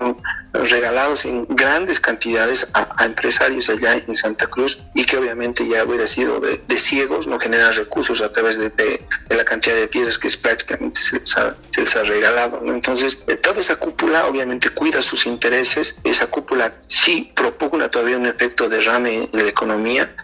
regalados 0.53 1.25
en 1.25 1.47
grandes 1.49 2.01
cantidades 2.01 2.67
a, 2.75 3.05
empresarios 3.05 3.69
allá 3.69 3.95
en 3.95 4.15
Santa 4.15 4.47
Cruz 4.47 4.79
y 4.95 5.05
que 5.05 5.17
obviamente 5.17 5.67
ya 5.67 5.85
hubiera 5.85 6.07
sido 6.07 6.41
de, 6.41 6.61
ciegos, 6.79 7.27
no 7.27 7.39
genera 7.39 7.73
recursos 7.73 8.21
a 8.21 8.31
través 8.31 8.59
de, 8.59 9.01
la 9.31 9.45
cantidad 9.45 9.75
de 9.75 9.89
tierras 9.89 10.19
que 10.19 10.29
es 10.29 10.37
prácticamente 10.37 11.01
se 11.01 11.19
les 11.19 11.37
ha, 11.37 11.55
se 11.71 11.81
les 11.83 11.97
ha 11.97 12.03
regalado. 12.03 12.63
Entonces, 12.67 13.19
eh, 13.27 13.37
toda 13.37 13.61
esa 13.61 13.77
cúpula 13.77 14.27
obviamente 14.27 14.71
cuida 14.71 15.03
sus 15.03 15.27
intereses, 15.27 15.99
esa 16.05 16.27
cúpula 16.29 16.75
sí 16.87 17.33
propugna 17.35 17.91
todavía 17.97 18.19
un 18.19 18.27
efecto 18.27 18.69
de 18.69 18.77
derrame 18.77 19.31
en 19.33 19.43
la 19.45 19.49
economía, 19.49 20.15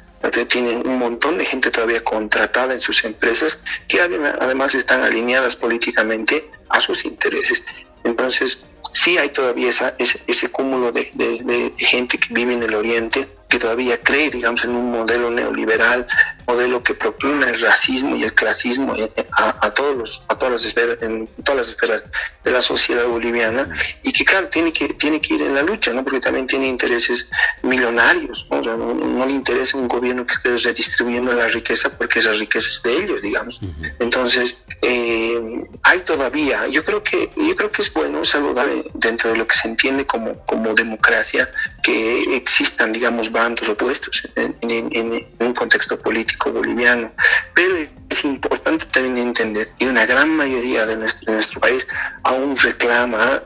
tienen 0.47 0.87
un 0.87 0.99
montón 0.99 1.39
de 1.39 1.47
gente 1.47 1.71
todavía 1.71 2.05
contratada 2.05 2.75
en 2.75 2.83
sus 2.83 3.03
empresas 3.03 3.65
que 3.89 3.99
además 3.99 4.75
están 4.75 5.03
alineadas 5.03 5.57
políticamente 5.57 6.51
a 6.69 6.83
sus 6.83 7.07
intereses. 7.07 7.65
Entonces, 8.05 8.63
sí 8.93 9.17
hay 9.17 9.31
todavía 9.31 9.71
esa, 9.71 9.95
ese, 9.99 10.51
cúmulo 10.51 10.93
de, 10.93 11.11
de, 11.15 11.73
gente 11.79 12.19
que 12.19 12.35
vive 12.35 12.53
en 12.53 12.63
el 12.63 12.75
Oriente 12.75 13.27
que 13.53 13.59
todavía 13.59 14.01
cree, 14.01 14.31
digamos, 14.31 14.65
en 14.65 14.71
un 14.71 14.91
modelo 14.91 15.31
neoliberal, 15.31 16.07
modelo 16.47 16.83
que 16.83 16.95
propugna 16.95 17.51
el 17.51 17.61
racismo 17.61 18.17
y 18.17 18.23
el 18.23 18.33
clasismo 18.33 18.95
a, 19.31 19.71
todos 19.75 19.95
los, 19.95 20.23
a 20.29 20.39
todas 20.39 20.53
las 20.55 20.65
esferas, 20.65 20.97
en 21.03 21.29
todas 21.45 21.59
las 21.59 21.69
esferas 21.69 22.03
de 22.45 22.51
la 22.51 22.63
sociedad 22.63 23.07
boliviana 23.07 23.69
y 24.03 24.11
que 24.11 24.25
claro 24.25 24.49
tiene 24.49 24.73
que 24.73 24.89
tiene 24.95 25.21
que 25.21 25.35
ir 25.35 25.43
en 25.43 25.55
la 25.55 25.63
lucha, 25.63 25.93
¿no? 25.93 26.03
Porque 26.03 26.21
también 26.21 26.47
tiene 26.47 26.67
intereses 26.67 27.29
millonarios, 27.63 28.47
¿no? 28.51 28.63
no, 28.63 29.27
le 29.27 29.33
interesa 29.33 29.77
un 29.77 29.87
gobierno 29.87 30.27
que 30.27 30.33
esté 30.33 30.57
redistribuyendo 30.57 31.35
la 31.35 31.49
riqueza 31.49 31.91
porque 31.91 32.21
esa 32.21 32.33
riqueza 32.33 32.71
es 32.71 32.83
de 32.83 32.97
ellos, 32.97 33.21
digamos. 33.21 33.61
Entonces 34.01 34.57
eh, 34.81 35.69
hay 35.83 36.01
todavía, 36.01 36.69
yo 36.69 36.87
creo 36.87 37.03
que 37.03 37.29
yo 37.37 37.55
creo 37.55 37.69
que 37.69 37.83
es 37.83 37.93
bueno 37.93 38.25
saludable 38.25 38.85
dentro 38.95 39.31
de 39.31 39.37
lo 39.37 39.47
que 39.47 39.57
se 39.57 39.69
entiende 39.69 40.07
como 40.07 40.39
como 40.47 40.73
democracia 40.73 41.51
que 41.83 42.35
existan, 42.35 42.93
digamos, 42.93 43.31
bandos 43.43 43.69
opuestos 43.69 44.23
en, 44.37 44.57
en, 44.61 45.27
un 45.41 45.55
contexto 45.55 45.99
político 45.99 46.53
boliviano. 46.53 47.11
Pero 47.55 47.77
es 48.11 48.25
importante 48.25 48.62
también 48.79 49.19
entender 49.19 49.71
que 49.79 49.87
una 49.87 50.07
gran 50.07 50.37
mayoría 50.37 50.87
de 50.87 50.97
nuestro, 50.97 51.33
nuestro 51.33 51.61
país 51.61 51.87
aún 52.23 52.57
reclama 52.57 53.43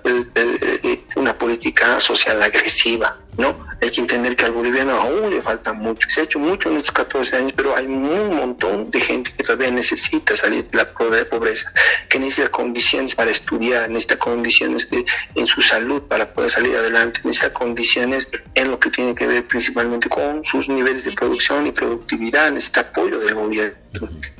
una 1.17 1.35
política 1.37 2.01
social 2.01 2.43
agresiva, 2.43 3.19
¿no? 3.37 3.67
Hay 3.83 3.91
que 3.91 4.01
entender 4.01 4.35
que 4.37 4.47
al 4.47 4.53
boliviano 4.53 4.93
aún 4.93 5.31
le 5.31 5.43
falta 5.43 5.73
mucho. 5.73 6.09
Se 6.09 6.21
ha 6.21 6.25
hecho 6.25 6.39
mucho 6.39 6.71
en 6.71 6.79
estos 6.79 6.93
14 6.93 7.37
años, 7.37 7.53
pero 7.55 7.77
hay 7.77 7.85
un 7.87 8.37
montón 8.37 8.91
de 8.91 9.01
gente 9.01 9.33
que 9.37 9.43
todavía 9.43 9.71
necesita 9.71 10.35
salir 10.35 10.69
de 10.71 10.79
la 10.79 10.93
pobreza, 10.93 11.73
que 12.09 12.19
necesita 12.19 12.49
condiciones 12.49 13.15
para 13.15 13.31
estudiar, 13.31 13.89
necesita 13.89 14.19
condiciones 14.19 14.89
en 15.35 15.47
su 15.47 15.61
salud 15.61 16.03
para 16.03 16.33
poder 16.33 16.51
salir 16.51 16.75
adelante, 16.75 17.21
necesita 17.25 17.53
condiciones 17.53 18.27
en 18.55 18.71
lo 18.71 18.81
que 18.81 18.91
tiene 18.91 19.15
que 19.15 19.27
ver 19.27 19.47
principalmente 19.47 20.09
con 20.09 20.43
sus 20.45 20.69
niveles 20.69 21.05
de 21.05 21.12
producción 21.12 21.67
y 21.67 21.73
productividad, 21.73 22.51
necesita 22.51 22.81
apoyo 22.81 23.19
del 23.19 23.35
gobierno. 23.35 23.77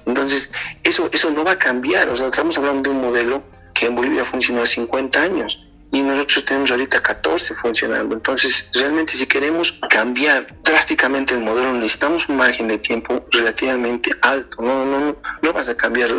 Entonces, 0.07 0.51
eso, 0.87 1.09
eso 1.13 1.31
no 1.31 1.45
va 1.45 1.53
a 1.53 1.59
cambiar. 1.59 2.09
O 2.09 2.17
sea, 2.17 2.27
estamos 2.27 2.57
hablando 2.57 2.91
de 2.91 2.97
un 2.97 3.03
modelo 3.03 3.43
que 3.75 3.87
en 3.87 3.95
Bolivia 3.95 4.25
funcionó 4.25 4.63
hace 4.63 4.75
50 4.77 5.21
años 5.21 5.67
y 5.93 6.03
nosotros 6.03 6.45
tenemos 6.45 6.71
ahorita 6.71 7.03
14 7.03 7.55
funcionando. 7.55 8.15
Entonces, 8.15 8.69
realmente 8.75 9.15
si 9.15 9.27
queremos 9.27 9.73
cambiar 9.89 10.47
drásticamente 10.63 11.35
el 11.35 11.41
modelo, 11.41 11.73
necesitamos 11.73 12.29
un 12.29 12.37
margen 12.37 12.69
de 12.69 12.79
tiempo 12.79 13.25
relativamente 13.31 14.11
alto. 14.21 14.63
No, 14.63 14.85
no, 14.85 15.17
no, 15.43 15.53
vas 15.53 15.69
a 15.69 15.77
cambiar 15.77 16.11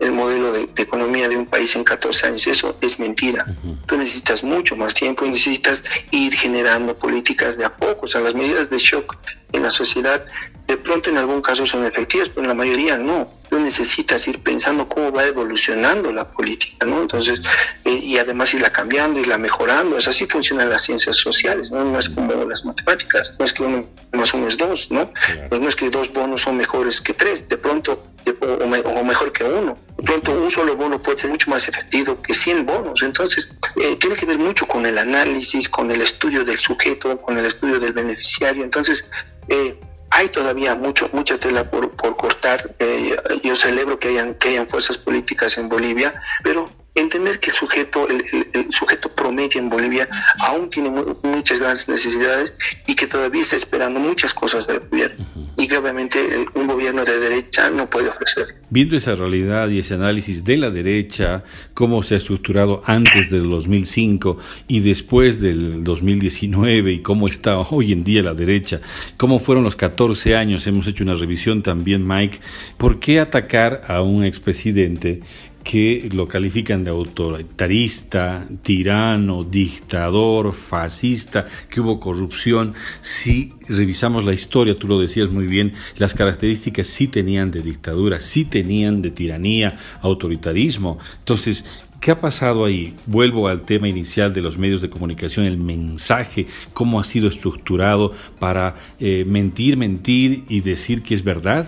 el 0.00 0.12
modelo 0.12 0.52
de, 0.52 0.68
economía 0.76 1.28
de 1.28 1.36
un 1.36 1.46
país 1.46 1.74
en 1.76 1.84
14 1.84 2.26
años. 2.26 2.46
Eso 2.46 2.76
es 2.80 2.98
mentira. 2.98 3.46
Tú 3.86 3.96
necesitas 3.96 4.42
mucho 4.42 4.76
más 4.76 4.92
tiempo 4.94 5.24
y 5.24 5.30
necesitas 5.30 5.82
ir 6.10 6.34
generando 6.34 6.96
políticas 6.96 7.56
de 7.56 7.64
a 7.64 7.74
poco. 7.74 8.06
O 8.06 8.08
sea, 8.08 8.20
las 8.20 8.34
medidas 8.34 8.68
de 8.68 8.78
shock 8.78 9.16
en 9.52 9.62
la 9.62 9.70
sociedad 9.70 10.24
de 10.66 10.76
pronto 10.76 11.10
en 11.10 11.16
algún 11.16 11.42
caso 11.42 11.64
son 11.64 11.86
efectivas, 11.86 12.28
pero 12.28 12.42
en 12.42 12.48
la 12.48 12.54
mayoría 12.54 12.96
no. 12.98 13.30
Necesitas 13.66 14.28
ir 14.28 14.38
pensando 14.44 14.88
cómo 14.88 15.10
va 15.10 15.24
evolucionando 15.24 16.12
la 16.12 16.30
política, 16.30 16.86
¿no? 16.86 17.02
Entonces, 17.02 17.42
eh, 17.84 17.90
y 17.90 18.16
además 18.16 18.54
irla 18.54 18.70
cambiando, 18.70 19.18
irla 19.18 19.38
mejorando. 19.38 19.98
Es 19.98 20.06
así 20.06 20.24
funcionan 20.26 20.70
las 20.70 20.82
ciencias 20.82 21.16
sociales, 21.16 21.72
¿no? 21.72 21.84
No 21.84 21.98
es 21.98 22.08
como 22.08 22.32
las 22.44 22.64
matemáticas, 22.64 23.32
no 23.38 23.44
es 23.44 23.52
que 23.52 23.64
uno 23.64 23.88
más 24.12 24.32
uno 24.34 24.46
es 24.46 24.56
dos, 24.56 24.88
¿no? 24.90 25.10
Pues 25.48 25.60
no 25.60 25.68
es 25.68 25.74
que 25.74 25.90
dos 25.90 26.12
bonos 26.12 26.42
son 26.42 26.56
mejores 26.56 27.00
que 27.00 27.12
tres, 27.12 27.48
de 27.48 27.58
pronto, 27.58 28.04
o, 28.40 29.04
mejor 29.04 29.32
que 29.32 29.42
uno. 29.42 29.76
De 29.96 30.02
pronto 30.04 30.32
un 30.32 30.50
solo 30.50 30.76
bono 30.76 31.02
puede 31.02 31.18
ser 31.18 31.30
mucho 31.30 31.50
más 31.50 31.66
efectivo 31.68 32.20
que 32.22 32.34
100 32.34 32.66
bonos. 32.66 33.02
Entonces, 33.02 33.50
eh, 33.76 33.96
tiene 33.96 34.16
que 34.16 34.26
ver 34.26 34.38
mucho 34.38 34.66
con 34.66 34.86
el 34.86 34.96
análisis, 34.98 35.68
con 35.68 35.90
el 35.90 36.02
estudio 36.02 36.44
del 36.44 36.58
sujeto, 36.58 37.20
con 37.20 37.36
el 37.36 37.46
estudio 37.46 37.80
del 37.80 37.92
beneficiario. 37.92 38.64
Entonces, 38.64 39.10
eh, 39.48 39.78
hay 40.10 40.28
todavía 40.28 40.74
mucho, 40.74 41.08
mucha 41.12 41.38
tela 41.38 41.70
por, 41.70 41.90
por 41.90 42.16
cortar. 42.16 42.74
Eh, 42.78 43.16
yo 43.42 43.56
celebro 43.56 43.98
que 43.98 44.08
hayan, 44.08 44.34
que 44.34 44.50
hayan 44.50 44.68
fuerzas 44.68 44.98
políticas 44.98 45.58
en 45.58 45.68
Bolivia, 45.68 46.14
pero 46.42 46.68
entender 46.96 47.38
que 47.40 47.50
el 47.50 47.56
sujeto, 47.56 48.08
el, 48.08 48.66
sujeto 48.70 49.12
promedio 49.14 49.60
en 49.60 49.68
Bolivia 49.68 50.08
aún 50.40 50.70
tiene 50.70 50.90
muchas 51.22 51.60
grandes 51.60 51.88
necesidades 51.88 52.54
y 52.86 52.94
que 52.94 53.06
todavía 53.06 53.42
está 53.42 53.56
esperando 53.56 54.00
muchas 54.00 54.32
cosas 54.34 54.66
del 54.66 54.80
gobierno 54.80 55.26
y 55.58 55.68
que 55.68 55.76
obviamente 55.76 56.18
un 56.54 56.66
gobierno 56.66 57.04
de 57.04 57.18
derecha 57.18 57.70
no 57.70 57.88
puede 57.88 58.08
ofrecer. 58.08 58.56
Viendo 58.70 58.96
esa 58.96 59.14
realidad 59.14 59.68
y 59.68 59.78
ese 59.78 59.94
análisis 59.94 60.44
de 60.44 60.56
la 60.56 60.70
derecha, 60.70 61.44
cómo 61.74 62.02
se 62.02 62.14
ha 62.14 62.16
estructurado 62.18 62.82
antes 62.86 63.30
del 63.30 63.48
2005 63.48 64.38
y 64.68 64.80
después 64.80 65.40
del 65.40 65.84
2019 65.84 66.92
y 66.92 67.02
cómo 67.02 67.28
está 67.28 67.58
hoy 67.58 67.92
en 67.92 68.04
día 68.04 68.22
la 68.22 68.34
derecha, 68.34 68.80
cómo 69.16 69.38
fueron 69.38 69.64
los 69.64 69.76
14 69.76 70.36
años, 70.36 70.66
hemos 70.66 70.86
hecho 70.86 71.04
una 71.04 71.14
revisión 71.14 71.62
también, 71.62 72.06
Mike, 72.06 72.40
¿por 72.76 72.98
qué 72.98 73.20
atacar 73.20 73.82
a 73.86 74.02
un 74.02 74.24
expresidente 74.24 75.20
que 75.66 76.08
lo 76.12 76.28
califican 76.28 76.84
de 76.84 76.90
autoritarista, 76.90 78.46
tirano, 78.62 79.42
dictador, 79.42 80.54
fascista, 80.54 81.44
que 81.68 81.80
hubo 81.80 81.98
corrupción. 81.98 82.72
Si 83.00 83.52
revisamos 83.68 84.24
la 84.24 84.32
historia, 84.32 84.78
tú 84.78 84.86
lo 84.86 85.00
decías 85.00 85.28
muy 85.28 85.48
bien, 85.48 85.72
las 85.96 86.14
características 86.14 86.86
sí 86.86 87.08
tenían 87.08 87.50
de 87.50 87.62
dictadura, 87.62 88.20
sí 88.20 88.44
tenían 88.44 89.02
de 89.02 89.10
tiranía, 89.10 89.76
autoritarismo. 90.02 90.98
Entonces, 91.18 91.64
¿Qué 91.98 92.10
ha 92.10 92.20
pasado 92.20 92.66
ahí? 92.66 92.94
Vuelvo 93.06 93.48
al 93.48 93.62
tema 93.62 93.88
inicial 93.88 94.34
de 94.34 94.42
los 94.42 94.58
medios 94.58 94.82
de 94.82 94.90
comunicación, 94.90 95.46
el 95.46 95.56
mensaje, 95.56 96.46
cómo 96.74 97.00
ha 97.00 97.04
sido 97.04 97.26
estructurado 97.26 98.12
para 98.38 98.76
eh, 99.00 99.24
mentir, 99.26 99.78
mentir 99.78 100.44
y 100.46 100.60
decir 100.60 101.02
que 101.02 101.14
es 101.14 101.24
verdad. 101.24 101.66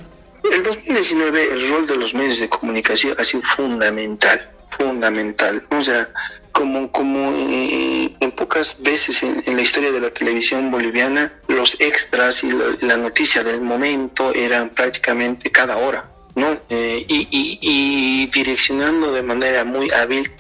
En 0.98 1.04
2019 1.04 1.52
el 1.52 1.70
rol 1.70 1.87
de 1.87 1.94
los 1.94 2.12
medios 2.12 2.40
de 2.40 2.48
comunicación 2.48 3.14
ha 3.20 3.22
sido 3.22 3.44
fundamental, 3.54 4.50
fundamental. 4.76 5.64
O 5.70 5.80
sea, 5.80 6.08
como, 6.50 6.90
como 6.90 7.30
eh, 7.37 8.16
en 8.18 8.32
pocas 8.32 8.74
veces 8.82 9.22
en, 9.22 9.44
la 9.46 9.62
historia 9.62 9.92
de 9.92 10.00
la 10.00 10.11
televisión 10.11 10.72
boliviana, 10.72 11.32
los 11.46 11.76
extras 11.78 12.42
y 12.42 12.50
la, 12.80 12.96
noticia 12.96 13.44
del 13.44 13.61
momento 13.61 14.34
eran 14.34 14.70
prácticamente 14.70 15.52
cada 15.52 15.76
hora. 15.76 16.04
¿no? 16.34 16.58
Eh, 16.68 17.04
y, 17.08 18.26
direccionando 18.32 19.12
de 19.12 19.22
manera 19.22 19.64
muy 19.64 19.92
hábil 19.92 20.32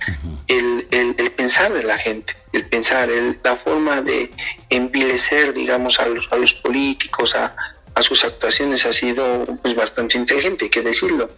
el, 0.48 1.32
pensar 1.36 1.72
de 1.72 1.84
la 1.84 1.98
gente, 1.98 2.34
el 2.52 2.66
pensar, 2.66 3.10
el, 3.10 3.38
la 3.44 3.54
forma 3.54 4.02
de 4.02 4.32
envilecer, 4.70 5.54
digamos, 5.54 6.00
a 6.00 6.08
los, 6.08 6.26
a 6.32 6.36
los 6.36 6.52
políticos, 6.54 7.36
a, 7.36 7.54
a 7.98 8.02
sus 8.02 8.24
actuaciones 8.24 8.86
ha 8.86 8.92
sido 8.92 9.44
pues, 9.60 9.74
bastante 9.74 10.16
inteligente, 10.16 10.66
hay 10.66 10.70
que 10.70 10.82
decirlo. 10.82 11.28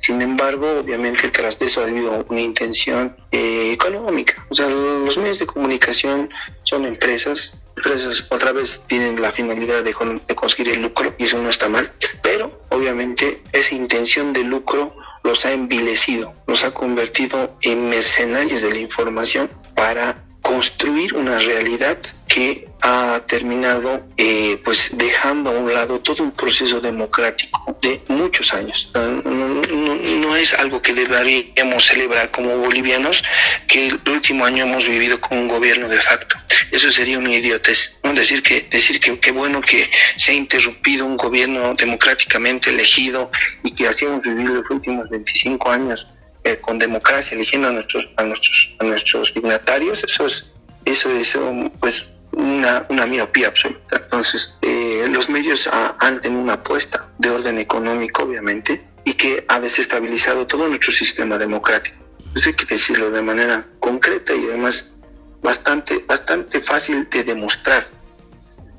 Sin 0.00 0.22
embargo, 0.22 0.78
obviamente 0.78 1.28
tras 1.30 1.58
de 1.58 1.66
eso 1.66 1.80
ha 1.80 1.88
habido 1.88 2.24
una 2.28 2.40
intención 2.40 3.16
eh, 3.32 3.72
económica. 3.72 4.46
O 4.48 4.54
sea, 4.54 4.68
los 4.68 5.16
medios 5.18 5.40
de 5.40 5.46
comunicación 5.46 6.30
son 6.62 6.86
empresas. 6.86 7.52
Empresas 7.76 8.24
otra 8.30 8.52
vez 8.52 8.80
tienen 8.86 9.20
la 9.20 9.32
finalidad 9.32 9.82
de, 9.82 9.94
de 10.28 10.34
conseguir 10.36 10.74
el 10.74 10.82
lucro 10.82 11.12
y 11.18 11.24
eso 11.24 11.38
no 11.38 11.50
está 11.50 11.68
mal. 11.68 11.92
Pero 12.22 12.56
obviamente 12.70 13.42
esa 13.52 13.74
intención 13.74 14.32
de 14.32 14.44
lucro 14.44 14.94
los 15.24 15.44
ha 15.44 15.50
envilecido, 15.50 16.34
los 16.46 16.62
ha 16.62 16.70
convertido 16.70 17.56
en 17.62 17.90
mercenarios 17.90 18.62
de 18.62 18.70
la 18.70 18.78
información 18.78 19.50
para 19.74 20.22
construir 20.46 21.12
una 21.14 21.40
realidad 21.40 21.98
que 22.28 22.68
ha 22.80 23.20
terminado 23.26 24.06
eh, 24.16 24.60
pues 24.64 24.90
dejando 24.92 25.50
a 25.50 25.54
un 25.54 25.74
lado 25.74 25.98
todo 25.98 26.22
un 26.22 26.30
proceso 26.30 26.80
democrático 26.80 27.76
de 27.82 28.00
muchos 28.08 28.54
años. 28.54 28.88
No, 28.94 30.36
es 30.36 30.54
algo 30.54 30.80
que 30.80 30.94
deberíamos 30.94 31.84
celebrar 31.84 32.30
como 32.30 32.56
bolivianos, 32.58 33.24
que 33.66 33.88
el 33.88 34.00
último 34.08 34.44
año 34.44 34.64
hemos 34.66 34.86
vivido 34.86 35.20
con 35.20 35.36
un 35.38 35.48
gobierno 35.48 35.88
de 35.88 35.98
facto. 35.98 36.36
Eso 36.70 36.92
sería 36.92 37.18
una 37.18 37.34
idiotez. 37.34 37.98
¿no? 38.04 38.14
Decir 38.14 38.40
que 38.42 38.68
decir 38.70 39.00
que 39.00 39.18
qué 39.18 39.32
bueno 39.32 39.60
que 39.60 39.90
se 40.16 40.30
ha 40.30 40.34
interrumpido 40.34 41.06
un 41.06 41.16
gobierno 41.16 41.74
democráticamente 41.74 42.70
elegido 42.70 43.32
y 43.64 43.74
que 43.74 43.88
así 43.88 44.04
hemos 44.04 44.22
vivido 44.22 44.54
los 44.54 44.70
últimos 44.70 45.08
25 45.10 45.70
años 45.70 46.06
eh, 46.46 46.58
con 46.60 46.78
democracia 46.78 47.34
eligiendo 47.34 47.68
a 47.68 47.72
nuestros 47.72 48.08
a 48.16 48.22
nuestros 48.22 48.74
a 48.78 48.84
nuestros 48.84 49.34
dignatarios 49.34 50.04
eso 50.04 50.26
es 50.26 50.52
eso 50.84 51.10
es 51.10 51.36
pues 51.80 52.06
una, 52.36 52.86
una 52.88 53.06
miopía 53.06 53.48
absoluta. 53.48 53.96
Entonces 53.96 54.58
eh, 54.62 55.08
los 55.10 55.28
medios 55.28 55.68
han 55.72 56.20
tenido 56.20 56.40
una 56.40 56.54
apuesta 56.54 57.08
de 57.18 57.30
orden 57.30 57.58
económico 57.58 58.22
obviamente 58.22 58.86
y 59.04 59.14
que 59.14 59.44
ha 59.48 59.58
desestabilizado 59.58 60.46
todo 60.46 60.68
nuestro 60.68 60.92
sistema 60.92 61.36
democrático. 61.36 61.96
Eso 62.34 62.50
hay 62.50 62.54
que 62.54 62.66
decirlo 62.66 63.10
de 63.10 63.22
manera 63.22 63.66
concreta 63.80 64.32
y 64.34 64.44
además 64.44 64.96
bastante 65.42 66.04
bastante 66.06 66.60
fácil 66.60 67.08
de 67.10 67.24
demostrar. 67.24 67.88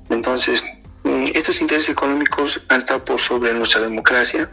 Entonces 0.10 0.64
mm, 1.04 1.26
estos 1.34 1.60
intereses 1.60 1.90
económicos 1.90 2.62
han 2.70 2.80
estado 2.80 3.04
por 3.04 3.20
sobre 3.20 3.54
nuestra 3.54 3.82
democracia 3.82 4.50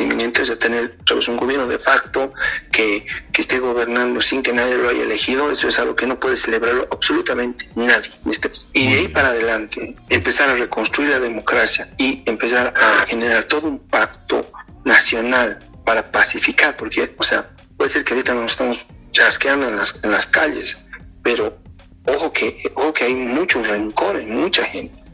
inminentes 0.00 0.48
de 0.48 0.56
tener 0.56 0.96
un 1.28 1.36
gobierno 1.36 1.66
de 1.66 1.78
facto 1.78 2.32
que, 2.70 3.04
que, 3.32 3.40
esté 3.40 3.58
gobernando 3.58 4.20
sin 4.20 4.42
que 4.42 4.52
nadie 4.52 4.76
lo 4.76 4.88
haya 4.88 5.02
elegido, 5.02 5.50
eso 5.50 5.68
es 5.68 5.78
algo 5.78 5.96
que 5.96 6.06
no 6.06 6.18
puede 6.18 6.36
celebrarlo 6.36 6.88
absolutamente 6.90 7.68
nadie. 7.74 8.10
Y 8.72 8.90
de 8.90 8.98
ahí 8.98 9.08
para 9.08 9.28
adelante, 9.28 9.94
empezar 10.08 10.50
a 10.50 10.54
reconstruir 10.54 11.10
la 11.10 11.20
democracia 11.20 11.88
y 11.96 12.22
empezar 12.26 12.74
a 12.76 13.06
generar 13.06 13.44
todo 13.44 13.68
un 13.68 13.78
pacto 13.78 14.50
nacional 14.84 15.58
para 15.84 16.10
pacificar, 16.10 16.76
porque, 16.76 17.14
o 17.16 17.22
sea, 17.22 17.50
puede 17.76 17.90
ser 17.90 18.04
que 18.04 18.14
ahorita 18.14 18.34
nos 18.34 18.52
estamos 18.52 18.84
chasqueando 19.12 19.68
en 19.68 19.76
las, 19.76 19.98
en 20.02 20.10
las 20.10 20.26
calles, 20.26 20.76
pero 21.22 21.58
ojo 22.06 22.32
que, 22.32 22.70
ojo 22.74 22.92
que 22.92 23.04
hay 23.04 23.14
mucho 23.14 23.62
rencor 23.62 24.16
en 24.16 24.36
mucha 24.36 24.64
gente 24.64 25.06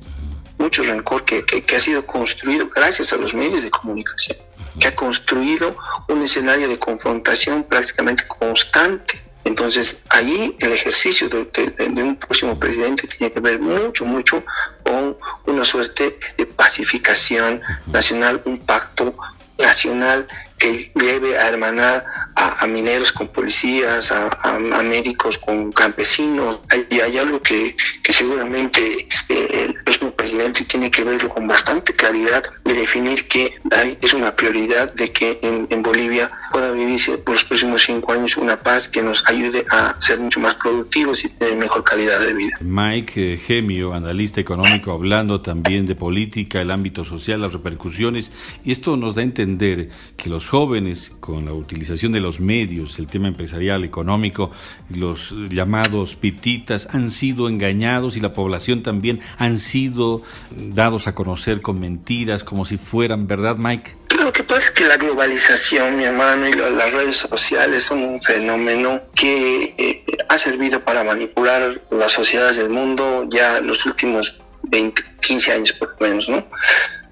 mucho 0.63 0.83
rencor 0.83 1.25
que, 1.25 1.45
que, 1.45 1.77
ha 1.77 1.81
sido 1.81 2.07
construido 2.07 2.69
gracias 2.69 3.13
a 3.13 3.17
los 3.17 3.35
medios 3.35 3.63
de 3.63 3.71
comunicación 3.71 4.39
que 4.79 4.89
ha 4.89 4.97
construido 4.97 5.77
un 6.09 6.23
escenario 6.23 6.69
de 6.69 6.79
confrontación 6.79 7.65
prácticamente 7.65 8.25
constante. 8.27 9.21
Entonces, 9.45 9.97
ahí 10.09 10.57
el 10.61 10.73
ejercicio 10.73 11.29
de, 11.29 12.03
un 12.03 12.17
próximo 12.17 12.59
presidente 12.59 13.09
tiene 13.09 13.33
que 13.33 13.41
ver 13.41 13.59
mucho, 13.59 14.05
mucho 14.05 14.45
con 14.85 15.17
una 15.47 15.65
suerte 15.65 16.19
de 16.39 16.47
pacificación 16.47 17.61
nacional, 17.87 18.41
un 18.45 18.59
pacto 18.61 19.15
nacional 19.59 20.27
que 20.63 20.93
lleve 20.95 21.37
a 21.37 21.49
hermanar 21.49 22.05
a, 22.37 22.65
mineros 22.69 23.13
con 23.13 23.29
policías, 23.29 24.13
a, 24.13 24.59
médicos 24.85 25.37
con 25.39 25.73
campesinos. 25.73 26.61
Y 26.89 27.01
hay 27.01 27.19
algo 27.19 27.43
que, 27.43 27.77
que 28.03 28.13
seguramente 28.13 29.09
eh, 29.29 29.67
el 29.67 29.75
próximo 29.83 30.13
presidente 30.13 30.65
tiene 30.65 30.91
que 30.91 31.03
verlo 31.03 31.29
con 31.29 31.49
bastante 31.49 31.95
claridad 31.95 32.45
de 32.65 32.75
definir 32.75 33.27
que 33.27 33.55
hay, 33.73 33.99
es 34.01 34.13
una 34.15 34.35
prioridad 34.37 34.93
de 34.95 35.13
que 35.13 35.39
en, 35.43 35.67
en, 35.71 35.83
Bolivia 35.83 36.31
pueda 36.53 36.71
vivirse 36.71 37.19
por 37.19 37.35
los 37.35 37.45
próximos 37.45 37.83
cinco 37.83 38.13
años 38.13 38.37
una 38.37 38.57
paz 38.57 38.89
que 38.89 39.03
nos 39.03 39.25
ayude 39.27 39.65
a 39.71 39.97
ser 39.99 40.21
mucho 40.21 40.39
más 40.39 40.55
productivos 40.57 41.25
y 41.25 41.29
tener 41.31 41.57
mejor 41.57 41.83
calidad 41.83 42.21
de 42.21 42.35
vida. 42.35 42.57
Mike 42.61 43.35
eh, 43.35 43.37
Gemio, 43.37 43.95
analista 43.95 44.41
económico, 44.41 44.93
hablando 44.93 45.41
también 45.41 45.87
de 45.87 45.97
política, 45.97 46.61
el 46.61 46.71
ámbito 46.71 47.05
social, 47.05 47.41
las 47.41 47.53
repercusiones, 47.53 48.31
y 48.65 48.71
esto 48.71 48.97
nos 48.97 49.17
da 49.17 49.23
a 49.23 49.25
entender 49.25 49.89
que 50.17 50.31
los 50.31 50.52
jóvenes, 50.53 51.11
con 51.21 51.47
la 51.47 51.55
utilización 51.55 52.13
de 52.13 52.21
los 52.21 52.39
medios, 52.39 52.99
el 52.99 53.07
tema 53.07 53.27
empresarial, 53.27 53.85
económico, 53.85 54.51
los 54.95 55.35
llamados 55.49 56.15
pititas 56.15 56.91
han 56.93 57.11
sido 57.11 57.49
engañados 57.49 58.19
y 58.19 58.21
la 58.21 58.35
población 58.35 58.83
también 58.83 59.21
han 59.39 59.57
sido 59.57 60.21
dados 60.51 61.07
a 61.07 61.15
conocer 61.15 61.63
con 61.63 61.81
mentiras 61.81 62.45
como 62.45 62.67
si 62.67 62.77
fueran 62.77 63.27
verdad, 63.27 63.57
Mike. 63.57 63.97
Lo 64.23 64.31
que 64.31 64.45
pasa 64.45 64.61
es 64.61 64.71
que 64.73 64.85
la 64.85 64.99
globalización, 64.99 65.97
mi 65.97 66.05
hermano, 66.05 66.47
y 66.47 66.53
las 66.53 66.93
redes 66.93 67.17
sociales 67.17 67.85
son 67.85 68.03
un 68.05 68.21
fenómeno 68.21 69.01
que 69.15 69.75
eh, 69.79 70.05
ha 70.29 70.37
servido 70.37 70.85
para 70.85 71.03
manipular 71.03 71.81
las 71.91 72.13
sociedades 72.13 72.59
del 72.59 72.69
mundo 72.69 73.27
ya 73.31 73.59
los 73.63 73.87
últimos 73.87 74.39
20, 74.65 75.03
15 75.23 75.53
años 75.53 75.73
por 75.73 75.97
lo 75.99 76.07
menos, 76.07 76.29
¿no? 76.29 76.47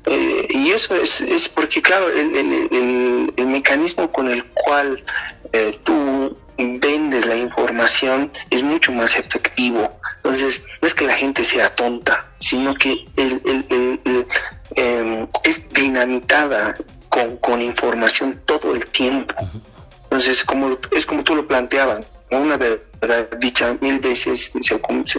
Eh, 0.07 0.47
y 0.51 0.71
eso 0.71 0.95
es, 0.95 1.21
es 1.21 1.49
porque, 1.49 1.83
claro, 1.83 2.09
el, 2.09 2.35
el, 2.37 3.35
el, 3.37 3.47
mecanismo 3.47 4.11
con 4.11 4.29
el 4.31 4.45
cual 4.47 5.03
eh, 5.53 5.79
tú 5.85 6.37
vendes 6.57 7.27
la 7.27 7.37
información 7.37 8.33
es 8.51 8.63
mucho 8.63 8.93
más 8.93 9.17
efectivo. 9.17 10.01
Entonces, 10.17 10.65
no 10.81 10.89
es 10.89 10.95
que 10.95 11.07
la 11.07 11.15
gente 11.15 11.45
sea 11.45 11.75
tonta, 11.75 12.27
sino 12.39 12.75
que 12.75 13.07
el, 13.17 13.41
em, 14.77 15.27
es 15.45 15.73
dinamitada 15.73 16.75
con, 17.09 17.37
con, 17.39 17.61
información 17.61 18.41
todo 18.47 18.75
el 18.75 18.87
tiempo. 18.87 19.35
Entonces, 20.05 20.45
como, 20.45 20.79
es 20.93 21.07
como 21.07 21.25
tú 21.25 21.35
lo 21.35 21.47
planteabas, 21.47 22.07
una 22.31 22.57
verdad 22.57 23.29
dicha 23.39 23.77
mil 23.81 23.99
veces, 23.99 24.53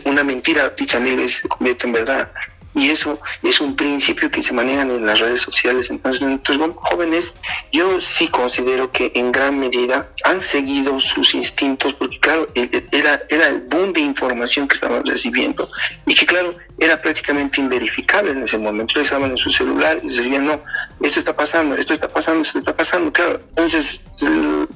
una 0.05 0.23
mentira 0.23 0.69
dicha 0.69 0.99
mil 0.99 1.17
veces 1.17 1.41
se 1.41 1.47
convierte 1.47 1.87
en 1.87 1.93
verdad. 1.93 2.31
Y 2.73 2.89
eso 2.89 3.19
es 3.43 3.59
un 3.59 3.75
principio 3.75 4.31
que 4.31 4.41
se 4.41 4.53
maneja 4.53 4.83
en 4.83 5.05
las 5.05 5.19
redes 5.19 5.41
sociales. 5.41 5.89
Entonces, 5.89 6.21
nuestros 6.21 6.57
jóvenes, 6.75 7.33
yo 7.71 7.99
sí 7.99 8.27
considero 8.27 8.91
que 8.91 9.11
en 9.15 9.31
gran 9.31 9.59
medida 9.59 10.09
han 10.23 10.41
seguido 10.41 10.99
sus 10.99 11.33
instintos, 11.35 11.93
porque 11.93 12.19
claro, 12.19 12.47
e, 12.55 12.69
e, 12.71 12.85
era, 12.91 13.21
era 13.29 13.47
el 13.47 13.61
boom 13.61 13.93
de 13.93 13.99
información 13.99 14.67
que 14.67 14.75
estaban 14.75 15.05
recibiendo 15.05 15.69
y 16.05 16.15
que 16.15 16.25
claro, 16.25 16.55
era 16.79 17.01
prácticamente 17.01 17.59
inverificable 17.59 18.31
en 18.31 18.43
ese 18.43 18.57
momento. 18.57 18.93
Ellos 18.95 19.07
estaban 19.07 19.31
en 19.31 19.37
su 19.37 19.49
celular 19.49 19.99
y 20.01 20.07
decían, 20.07 20.45
no, 20.45 20.61
esto 21.01 21.19
está 21.19 21.35
pasando, 21.35 21.75
esto 21.75 21.93
está 21.93 22.07
pasando, 22.07 22.41
esto 22.41 22.59
está 22.59 22.75
pasando. 22.75 23.11
Claro, 23.11 23.41
entonces 23.49 24.01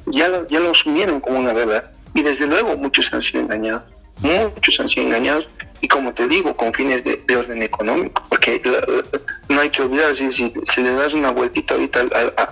ya 0.07 0.27
lo, 0.27 0.47
ya 0.47 0.59
lo 0.59 0.71
asumieron 0.71 1.21
como 1.21 1.39
una 1.39 1.53
verdad. 1.53 1.91
Y 2.13 2.21
desde 2.21 2.45
luego 2.45 2.77
muchos 2.77 3.11
han 3.13 3.21
sido 3.21 3.41
engañados, 3.41 3.83
muchos 4.21 4.79
han 4.79 4.87
sido 4.87 5.07
engañados 5.07 5.47
y 5.81 5.87
como 5.87 6.13
te 6.13 6.27
digo, 6.27 6.55
con 6.55 6.73
fines 6.73 7.03
de, 7.03 7.21
orden 7.35 7.61
económico, 7.61 8.23
porque 8.29 8.61
no 9.49 9.61
hay 9.61 9.69
que 9.69 9.81
olvidar, 9.81 10.15
si, 10.15 10.31
si, 10.31 10.51
le 10.81 10.93
das 10.93 11.13
una 11.13 11.31
vueltita 11.31 11.73
ahorita 11.73 12.05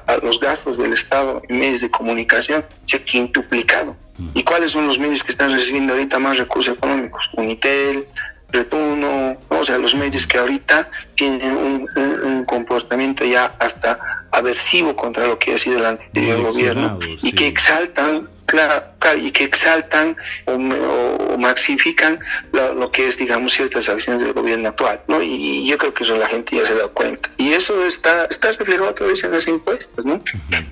a, 0.08 0.18
los 0.18 0.40
gastos 0.40 0.78
del 0.78 0.94
Estado 0.94 1.42
en 1.48 1.60
medios 1.60 1.82
de 1.82 1.90
comunicación, 1.90 2.66
se 2.86 2.98
ha 2.98 3.06
quintuplicado. 3.06 3.96
¿Y 4.36 4.44
cuáles 4.44 4.72
son 4.72 4.88
los 4.88 5.00
medios 5.00 5.24
que 5.24 5.32
están 5.32 5.52
recibiendo 5.52 5.94
ahorita 5.94 6.20
más 6.20 6.38
recursos 6.38 6.76
económicos? 6.76 7.28
Unitel, 7.34 8.06
Retuno, 8.54 9.36
o 9.50 9.66
sea, 9.66 9.78
los 9.80 9.96
medios 9.96 10.28
que 10.28 10.38
ahorita 10.38 10.90
tienen 11.16 11.58
un, 11.58 12.46
comportamiento 12.46 13.26
ya 13.26 13.56
hasta 13.58 14.26
aversivo 14.32 14.96
contra 14.96 15.26
lo 15.26 15.40
que 15.40 15.56
ha 15.56 15.58
sido 15.58 15.80
el 15.80 15.86
anterior 15.86 16.42
gobierno 16.42 17.00
y 17.02 17.32
que 17.32 17.48
exaltan 17.48 18.30
claro, 18.46 18.84
y 19.22 19.32
que 19.32 19.46
exaltan 19.46 20.16
o, 20.46 21.38
maxifican 21.38 22.20
lo, 22.52 22.92
que 22.92 23.08
es, 23.08 23.18
digamos, 23.18 23.54
ciertas 23.54 23.90
acciones 23.90 24.22
del 24.22 24.34
gobierno 24.34 24.70
actual, 24.70 25.02
¿no? 25.08 25.22
Y, 25.22 25.66
yo 25.66 25.78
creo 25.78 25.94
que 25.94 26.04
eso 26.04 26.16
la 26.18 26.28
gente 26.28 26.58
ya 26.58 26.66
se 26.66 26.76
da 26.76 26.88
cuenta. 26.88 27.30
Y 27.38 27.54
eso 27.54 27.86
está, 27.86 28.26
está 28.26 28.52
reflejado 28.52 28.90
otra 28.90 29.08
vez 29.08 29.24
en 29.24 29.32
las 29.32 29.48
encuestas, 29.48 30.06
¿no? 30.06 30.22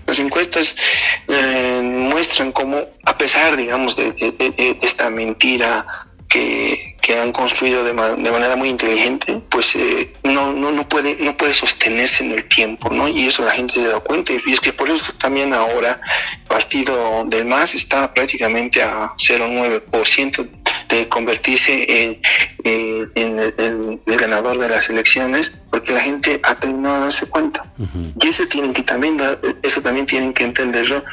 Las 0.06 0.20
encuestas 0.20 0.76
eh, 1.28 1.82
muestran 1.84 2.52
cómo, 2.52 2.86
a 3.06 3.18
pesar, 3.18 3.58
digamos, 3.58 3.96
de, 3.96 4.78
esta 4.82 5.10
mentira 5.10 5.86
que, 6.32 6.96
han 7.22 7.34
construido 7.34 7.84
de, 7.84 7.92
de, 7.92 8.32
manera 8.32 8.56
muy 8.56 8.70
inteligente, 8.70 9.42
pues 9.50 9.76
eh, 9.76 10.14
no, 10.24 10.54
no, 10.54 10.72
no, 10.72 10.88
puede, 10.88 11.18
no 11.20 11.36
puede 11.36 11.54
sostenerse 11.54 12.24
en 12.24 12.32
el 12.32 12.46
tiempo, 12.46 12.90
¿no? 12.90 13.10
Y 13.10 13.28
eso 13.28 13.44
la 13.44 13.52
gente 13.52 13.74
se 13.74 13.88
da 13.88 14.00
cuenta. 14.00 14.32
Y 14.46 14.54
es 14.54 14.62
que 14.62 14.72
por 14.72 14.90
eso 14.90 15.12
también 15.20 15.54
ahora 15.54 16.00
el 16.34 16.48
partido 16.48 17.26
del 17.26 17.46
MAS 17.46 17.76
está 17.76 18.14
prácticamente 18.14 18.82
a 18.82 19.12
0,9% 19.18 20.50
de 20.88 21.10
convertirse 21.10 22.04
en, 22.04 22.22
en, 22.64 23.40
el, 23.40 24.00
ganador 24.06 24.58
de 24.58 24.70
las 24.70 24.90
elecciones, 24.90 25.52
porque 25.70 25.92
la 25.92 26.02
gente 26.02 26.40
ha 26.44 26.56
terminado 26.56 26.96
de 26.96 27.02
darse 27.02 27.26
cuenta. 27.28 27.66
Y 28.22 28.28
eso 28.28 28.48
tienen 28.48 28.74
que 28.74 28.84
también, 28.84 29.18
eso 29.64 29.82
también 29.82 30.06
tienen 30.06 30.34
que 30.34 30.46
entenderlo 30.46 31.04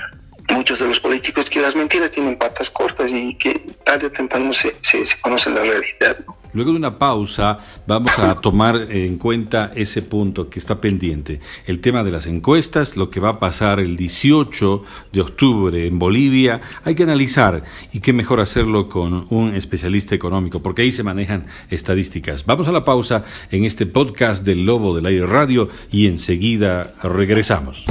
muchos 0.51 0.79
de 0.79 0.87
los 0.87 1.01
políticos 1.01 1.49
que 1.51 1.61
las 1.61 1.77
mentiras 1.77 2.11
tienen 2.11 2.37
patas 2.37 2.71
cortas 2.71 3.11
y 3.13 3.35
que 3.35 3.61
tarde 3.85 4.07
o 4.07 4.11
temprano 4.11 4.53
se, 4.53 4.75
se, 4.81 5.05
conoce 5.21 5.51
la 5.51 5.61
realidad. 5.61 6.19
Luego 6.53 6.73
de 6.73 6.79
una 6.79 6.99
pausa 6.99 7.59
vamos 7.87 8.19
a 8.19 8.35
tomar 8.41 8.89
en 8.91 9.19
cuenta 9.19 9.73
ese 9.75 10.03
punto 10.03 10.49
que 10.49 10.59
está 10.59 10.81
pendiente, 10.81 11.41
el 11.67 11.81
tema 11.81 12.03
de 12.03 12.11
las 12.11 12.27
encuestas, 12.27 12.97
lo 12.97 13.11
que 13.11 13.21
va 13.21 13.31
a 13.31 13.39
pasar 13.39 13.81
el 13.81 13.97
18 13.97 14.85
de 15.13 15.21
octubre 15.21 15.87
en 15.87 15.99
Bolivia, 15.99 16.61
hay 16.85 16.95
que 16.95 17.03
analizar 17.03 17.63
y 17.93 18.01
qué 18.01 18.13
mejor 18.13 18.41
hacerlo 18.41 18.89
con 18.89 19.27
un 19.31 19.55
especialista 19.55 20.15
económico, 20.15 20.63
porque 20.63 20.83
ahí 20.83 20.93
se 20.93 21.03
manejan 21.03 21.47
estadísticas. 21.71 22.47
Vamos 22.47 22.67
a 22.69 22.73
la 22.73 22.85
pausa 22.85 23.25
en 23.51 23.65
este 23.65 23.87
podcast 23.87 24.45
del 24.45 24.65
Lobo 24.65 24.97
del 24.97 25.07
Aire 25.07 25.27
Radio 25.27 25.69
y 25.93 26.07
enseguida 26.07 26.95
regresamos. 27.03 27.85